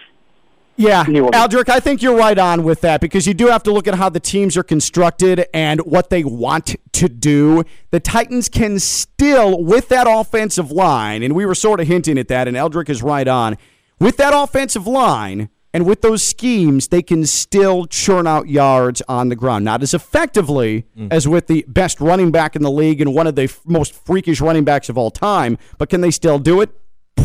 Yeah, 0.76 1.04
Aldrich, 1.34 1.68
I 1.68 1.80
think 1.80 2.02
you're 2.02 2.16
right 2.16 2.38
on 2.38 2.62
with 2.62 2.82
that 2.82 3.00
because 3.00 3.26
you 3.26 3.34
do 3.34 3.48
have 3.48 3.64
to 3.64 3.72
look 3.72 3.88
at 3.88 3.96
how 3.96 4.08
the 4.08 4.20
teams 4.20 4.56
are 4.56 4.62
constructed 4.62 5.46
and 5.52 5.80
what 5.80 6.08
they 6.08 6.22
want 6.22 6.76
to 6.92 7.08
do. 7.08 7.64
The 7.90 7.98
Titans 7.98 8.48
can 8.48 8.78
still, 8.78 9.62
with 9.62 9.88
that 9.88 10.06
offensive 10.08 10.70
line, 10.70 11.24
and 11.24 11.34
we 11.34 11.44
were 11.46 11.56
sort 11.56 11.80
of 11.80 11.88
hinting 11.88 12.16
at 12.16 12.28
that, 12.28 12.46
and 12.46 12.56
Eldrick 12.56 12.88
is 12.88 13.02
right 13.02 13.26
on. 13.26 13.56
With 13.98 14.18
that 14.18 14.32
offensive 14.32 14.86
line 14.86 15.48
and 15.74 15.84
with 15.84 16.00
those 16.00 16.22
schemes, 16.22 16.88
they 16.88 17.02
can 17.02 17.26
still 17.26 17.84
churn 17.86 18.26
out 18.26 18.48
yards 18.48 19.02
on 19.08 19.28
the 19.28 19.36
ground. 19.36 19.64
Not 19.64 19.82
as 19.82 19.92
effectively 19.92 20.86
mm. 20.96 21.08
as 21.10 21.28
with 21.28 21.46
the 21.46 21.64
best 21.68 22.00
running 22.00 22.30
back 22.30 22.56
in 22.56 22.62
the 22.62 22.70
league 22.70 23.00
and 23.00 23.14
one 23.14 23.26
of 23.26 23.34
the 23.34 23.44
f- 23.44 23.60
most 23.66 23.94
freakish 23.94 24.40
running 24.40 24.64
backs 24.64 24.88
of 24.88 24.96
all 24.96 25.10
time, 25.10 25.58
but 25.76 25.90
can 25.90 26.00
they 26.00 26.10
still 26.10 26.38
do 26.38 26.60
it? 26.60 26.70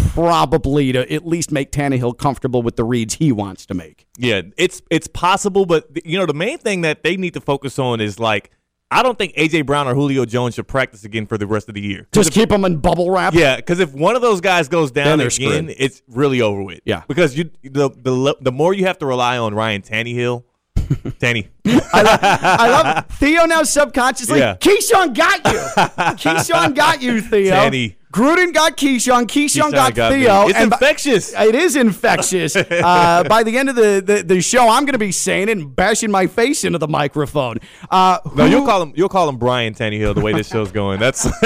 Probably 0.09 0.91
to 0.91 1.11
at 1.11 1.25
least 1.25 1.51
make 1.51 1.71
Tannehill 1.71 2.17
comfortable 2.17 2.61
with 2.61 2.75
the 2.75 2.83
reads 2.83 3.15
he 3.15 3.31
wants 3.31 3.65
to 3.67 3.73
make. 3.73 4.05
Yeah, 4.17 4.41
it's 4.57 4.81
it's 4.91 5.07
possible, 5.07 5.65
but 5.65 5.87
you 6.05 6.19
know 6.19 6.25
the 6.25 6.33
main 6.33 6.57
thing 6.57 6.81
that 6.81 7.03
they 7.03 7.15
need 7.15 7.33
to 7.35 7.41
focus 7.41 7.79
on 7.79 8.01
is 8.01 8.19
like 8.19 8.51
I 8.93 9.03
don't 9.03 9.17
think 9.17 9.33
AJ 9.35 9.65
Brown 9.65 9.87
or 9.87 9.95
Julio 9.95 10.25
Jones 10.25 10.55
should 10.55 10.67
practice 10.67 11.03
again 11.03 11.25
for 11.25 11.37
the 11.37 11.47
rest 11.47 11.67
of 11.67 11.75
the 11.75 11.81
year. 11.81 12.07
Just 12.11 12.31
keep 12.31 12.49
them 12.49 12.63
in 12.65 12.77
bubble 12.77 13.09
wrap. 13.11 13.33
Yeah, 13.33 13.55
because 13.55 13.79
if 13.79 13.93
one 13.93 14.15
of 14.15 14.21
those 14.21 14.39
guys 14.41 14.67
goes 14.67 14.91
down 14.91 15.17
they're 15.17 15.27
again, 15.27 15.65
screwed. 15.65 15.75
it's 15.79 16.01
really 16.07 16.41
over 16.41 16.61
with. 16.61 16.79
Yeah. 16.85 17.03
because 17.07 17.37
you 17.37 17.49
the 17.63 17.89
the 17.89 18.35
the 18.41 18.51
more 18.51 18.73
you 18.73 18.85
have 18.85 18.97
to 18.99 19.05
rely 19.05 19.37
on 19.37 19.53
Ryan 19.53 19.81
Tannehill, 19.81 20.43
Tanny. 21.19 21.49
I 21.65 22.69
love 22.69 23.05
Theo 23.17 23.45
now 23.45 23.63
subconsciously. 23.63 24.39
Yeah. 24.39 24.55
Keyshawn 24.55 25.15
got 25.15 25.45
you. 25.45 25.59
Keyshawn 26.17 26.75
got 26.75 27.01
you, 27.01 27.21
Theo. 27.21 27.51
Tanny. 27.51 27.97
Gruden 28.13 28.53
got 28.53 28.77
Keyshawn. 28.77 29.23
Keyshawn, 29.23 29.27
Keyshawn 29.27 29.71
got, 29.71 29.95
got 29.95 30.13
me. 30.13 30.21
Theo. 30.21 30.47
It's 30.47 30.57
and 30.57 30.69
by- 30.69 30.75
infectious. 30.77 31.33
it 31.33 31.55
is 31.55 31.75
infectious. 31.75 32.55
uh, 32.55 33.23
by 33.27 33.41
the 33.41 33.57
end 33.57 33.69
of 33.69 33.75
the, 33.75 34.03
the, 34.05 34.21
the 34.23 34.41
show, 34.41 34.69
I'm 34.69 34.85
going 34.85 34.93
to 34.93 34.99
be 34.99 35.11
saying 35.11 35.49
it 35.49 35.57
and 35.57 35.75
bashing 35.75 36.11
my 36.11 36.27
face 36.27 36.63
into 36.63 36.77
the 36.77 36.87
microphone. 36.87 37.57
Uh, 37.89 38.19
No, 38.35 38.45
you'll 38.45 38.65
call 38.65 38.83
him. 38.83 38.93
You'll 38.95 39.09
call 39.09 39.27
him 39.27 39.37
Brian 39.37 39.73
Tannehill. 39.73 40.13
The 40.13 40.21
way 40.21 40.31
this 40.33 40.47
show's 40.47 40.71
going, 40.71 40.99
that's 40.99 41.25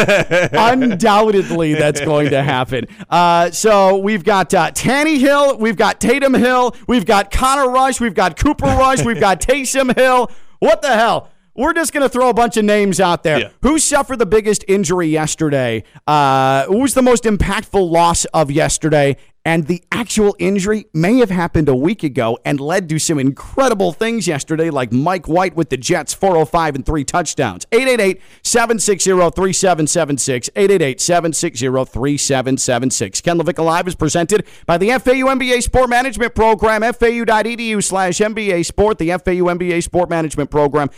Undoubtedly, 0.51 1.73
that's 1.75 2.01
going 2.01 2.31
to 2.31 2.43
happen. 2.43 2.85
Uh, 3.09 3.49
so 3.51 3.97
we've 3.97 4.23
got 4.23 4.53
uh, 4.53 4.71
Tannehill, 4.71 5.59
we've 5.59 5.77
got 5.77 6.01
Tatum 6.01 6.33
Hill, 6.33 6.75
we've 6.87 7.05
got 7.05 7.31
Connor 7.31 7.71
Rush, 7.71 7.99
we've 8.01 8.13
got 8.13 8.37
Cooper 8.37 8.65
Rush, 8.65 9.03
we've 9.03 9.19
got 9.19 9.39
Taysom 9.39 9.95
Hill. 9.95 10.29
What 10.59 10.81
the 10.81 10.93
hell? 10.93 11.29
We're 11.57 11.73
just 11.73 11.91
going 11.91 12.03
to 12.03 12.09
throw 12.09 12.29
a 12.29 12.33
bunch 12.33 12.55
of 12.55 12.65
names 12.65 12.99
out 12.99 13.23
there. 13.23 13.39
Yeah. 13.39 13.49
Who 13.63 13.79
suffered 13.79 14.19
the 14.19 14.27
biggest 14.27 14.63
injury 14.67 15.07
yesterday? 15.07 15.83
Uh, 16.05 16.65
who 16.65 16.79
was 16.81 16.93
the 16.93 17.01
most 17.01 17.23
impactful 17.23 17.89
loss 17.89 18.25
of 18.25 18.51
yesterday? 18.51 19.17
And 19.47 19.67
the 19.67 19.81
actual 19.93 20.35
injury 20.39 20.87
may 20.93 21.19
have 21.19 21.29
happened 21.29 21.69
a 21.69 21.75
week 21.75 22.03
ago 22.03 22.37
and 22.43 22.59
led 22.59 22.89
to 22.89 22.99
some 22.99 23.17
incredible 23.17 23.93
things 23.93 24.27
yesterday, 24.27 24.69
like 24.69 24.91
Mike 24.91 25.29
White 25.29 25.55
with 25.55 25.69
the 25.69 25.77
Jets, 25.77 26.13
405 26.13 26.75
and 26.75 26.85
three 26.85 27.05
touchdowns. 27.05 27.65
888 27.71 28.21
760 28.43 29.09
3776. 29.09 30.49
888 30.53 30.99
760 30.99 31.65
3776. 31.65 33.21
Ken 33.21 33.39
Levick 33.39 33.63
Live 33.63 33.87
is 33.87 33.95
presented 33.95 34.45
by 34.65 34.77
the 34.77 34.89
FAU 34.89 35.31
MBA 35.33 35.63
Sport 35.63 35.89
Management 35.89 36.35
Program, 36.35 36.81
fau.edu 36.81 37.81
slash 37.81 38.17
MBA 38.17 38.65
Sport, 38.65 38.97
the 38.97 39.11
FAU 39.11 39.47
MBA 39.47 39.81
Sport 39.81 40.09
Management 40.09 40.51
Program, 40.51 40.89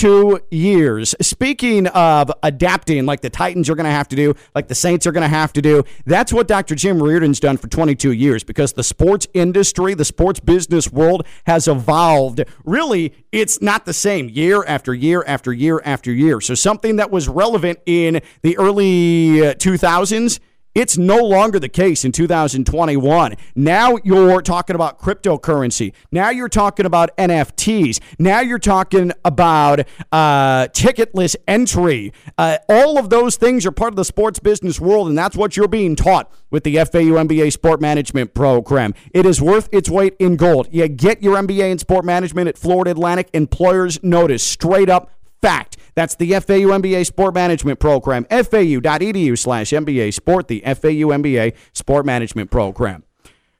22 0.00 0.40
years. 0.50 1.14
Speaking 1.20 1.86
of 1.88 2.32
adapting, 2.42 3.04
like 3.04 3.20
the 3.20 3.28
Titans 3.28 3.68
are 3.68 3.74
going 3.74 3.84
to 3.84 3.90
have 3.90 4.08
to 4.08 4.16
do, 4.16 4.34
like 4.54 4.66
the 4.66 4.74
Saints 4.74 5.06
are 5.06 5.12
going 5.12 5.22
to 5.22 5.28
have 5.28 5.52
to 5.52 5.60
do, 5.60 5.84
that's 6.06 6.32
what 6.32 6.48
Dr. 6.48 6.74
Jim 6.74 7.02
Riordan's 7.02 7.38
done 7.38 7.58
for 7.58 7.68
22 7.68 8.12
years 8.12 8.42
because 8.42 8.72
the 8.72 8.82
sports 8.82 9.26
industry, 9.34 9.92
the 9.92 10.06
sports 10.06 10.40
business 10.40 10.90
world 10.90 11.26
has 11.46 11.68
evolved. 11.68 12.42
Really, 12.64 13.12
it's 13.30 13.60
not 13.60 13.84
the 13.84 13.92
same 13.92 14.30
year 14.30 14.64
after 14.66 14.94
year 14.94 15.22
after 15.26 15.52
year 15.52 15.82
after 15.84 16.10
year. 16.10 16.40
So 16.40 16.54
something 16.54 16.96
that 16.96 17.10
was 17.10 17.28
relevant 17.28 17.80
in 17.84 18.22
the 18.40 18.56
early 18.56 19.48
uh, 19.48 19.54
2000s 19.54 20.40
it's 20.74 20.96
no 20.96 21.18
longer 21.18 21.58
the 21.58 21.68
case 21.68 22.04
in 22.04 22.12
2021. 22.12 23.34
Now 23.54 23.98
you're 24.04 24.42
talking 24.42 24.76
about 24.76 25.00
cryptocurrency. 25.00 25.92
Now 26.12 26.30
you're 26.30 26.48
talking 26.48 26.86
about 26.86 27.16
NFTs. 27.16 28.00
Now 28.18 28.40
you're 28.40 28.58
talking 28.58 29.12
about 29.24 29.80
uh, 30.12 30.68
ticketless 30.68 31.34
entry. 31.48 32.12
Uh, 32.38 32.58
all 32.68 32.98
of 32.98 33.10
those 33.10 33.36
things 33.36 33.66
are 33.66 33.72
part 33.72 33.92
of 33.92 33.96
the 33.96 34.04
sports 34.04 34.38
business 34.38 34.80
world, 34.80 35.08
and 35.08 35.18
that's 35.18 35.36
what 35.36 35.56
you're 35.56 35.68
being 35.68 35.96
taught 35.96 36.32
with 36.50 36.64
the 36.64 36.76
FAU 36.76 37.18
MBA 37.18 37.52
Sport 37.52 37.80
Management 37.80 38.34
Program. 38.34 38.94
It 39.12 39.26
is 39.26 39.40
worth 39.40 39.68
its 39.72 39.88
weight 39.88 40.14
in 40.18 40.36
gold. 40.36 40.68
You 40.70 40.86
get 40.88 41.22
your 41.22 41.36
MBA 41.36 41.70
in 41.70 41.78
Sport 41.78 42.04
Management 42.04 42.48
at 42.48 42.56
Florida 42.56 42.92
Atlantic. 42.92 43.28
Employers 43.32 44.02
notice 44.02 44.42
straight 44.42 44.88
up 44.88 45.10
fact. 45.40 45.76
That's 45.94 46.14
the 46.14 46.32
FAU 46.32 46.70
MBA 46.78 47.06
Sport 47.06 47.34
Management 47.34 47.80
Program, 47.80 48.24
fau.edu 48.24 49.38
slash 49.38 49.70
MBA 49.70 50.14
Sport, 50.14 50.48
the 50.48 50.60
FAU 50.60 51.10
MBA 51.12 51.54
Sport 51.72 52.06
Management 52.06 52.50
Program. 52.50 53.04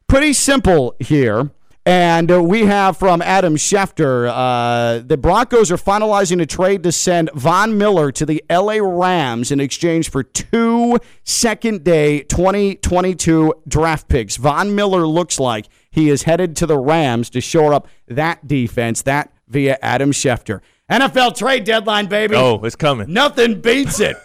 Pretty 0.07 0.33
simple 0.33 0.95
here. 0.99 1.51
And 1.87 2.47
we 2.47 2.67
have 2.67 2.99
from 2.99 3.23
Adam 3.23 3.57
Schefter 3.57 4.29
uh, 4.29 5.03
the 5.05 5.17
Broncos 5.17 5.73
are 5.73 5.77
finalizing 5.77 6.43
a 6.43 6.47
trade 6.47 6.83
to 6.83 6.93
send 6.93 7.31
Von 7.35 7.79
Miller 7.79 8.13
to 8.13 8.27
the 8.27 8.45
LA 8.51 8.77
Rams 8.81 9.51
in 9.51 9.61
exchange 9.61 10.11
for 10.11 10.23
two 10.23 10.99
second 11.25 11.83
day 11.83 12.21
2022 12.25 13.55
draft 13.67 14.09
picks. 14.09 14.37
Von 14.37 14.75
Miller 14.75 15.07
looks 15.07 15.41
like 15.41 15.67
he 15.91 16.11
is 16.11 16.25
headed 16.25 16.55
to 16.57 16.67
the 16.67 16.79
Rams 16.79 17.31
to 17.31 17.41
shore 17.41 17.73
up 17.73 17.89
that 18.07 18.47
defense. 18.47 19.03
That 19.03 19.33
via 19.49 19.79
Adam 19.83 20.13
Schefter. 20.13 20.61
NFL 20.91 21.37
trade 21.37 21.65
deadline, 21.65 22.07
baby. 22.07 22.35
oh, 22.35 22.57
it's 22.65 22.75
coming. 22.75 23.13
Nothing 23.13 23.61
beats 23.61 24.01
it. 24.01 24.17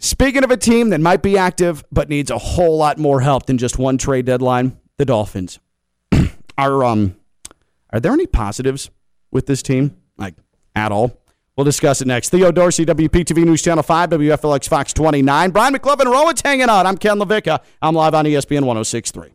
Speaking 0.02 0.44
of 0.44 0.50
a 0.50 0.56
team 0.56 0.90
that 0.90 1.00
might 1.00 1.20
be 1.22 1.36
active 1.36 1.84
but 1.90 2.08
needs 2.08 2.30
a 2.30 2.38
whole 2.38 2.76
lot 2.76 2.96
more 2.98 3.20
help 3.20 3.46
than 3.46 3.58
just 3.58 3.78
one 3.78 3.98
trade 3.98 4.24
deadline, 4.24 4.78
the 4.98 5.04
Dolphins. 5.04 5.58
are 6.58 6.84
um 6.84 7.16
are 7.90 7.98
there 8.00 8.12
any 8.12 8.26
positives 8.26 8.90
with 9.32 9.46
this 9.46 9.62
team? 9.62 9.96
Like 10.16 10.34
at 10.76 10.92
all? 10.92 11.18
We'll 11.56 11.64
discuss 11.64 12.00
it 12.00 12.06
next. 12.06 12.30
Theo 12.30 12.50
Dorsey, 12.50 12.86
WPTV 12.86 13.44
News 13.44 13.60
Channel 13.62 13.82
5, 13.82 14.10
WFLX 14.10 14.68
Fox 14.68 14.92
29. 14.94 15.50
Brian 15.50 15.74
McLovin 15.74 16.06
Rowan's 16.06 16.40
hanging 16.40 16.70
out. 16.70 16.86
I'm 16.86 16.96
Ken 16.96 17.18
LaVicka. 17.18 17.60
I'm 17.82 17.94
live 17.94 18.14
on 18.14 18.24
ESPN 18.24 18.64
1063. 18.64 19.34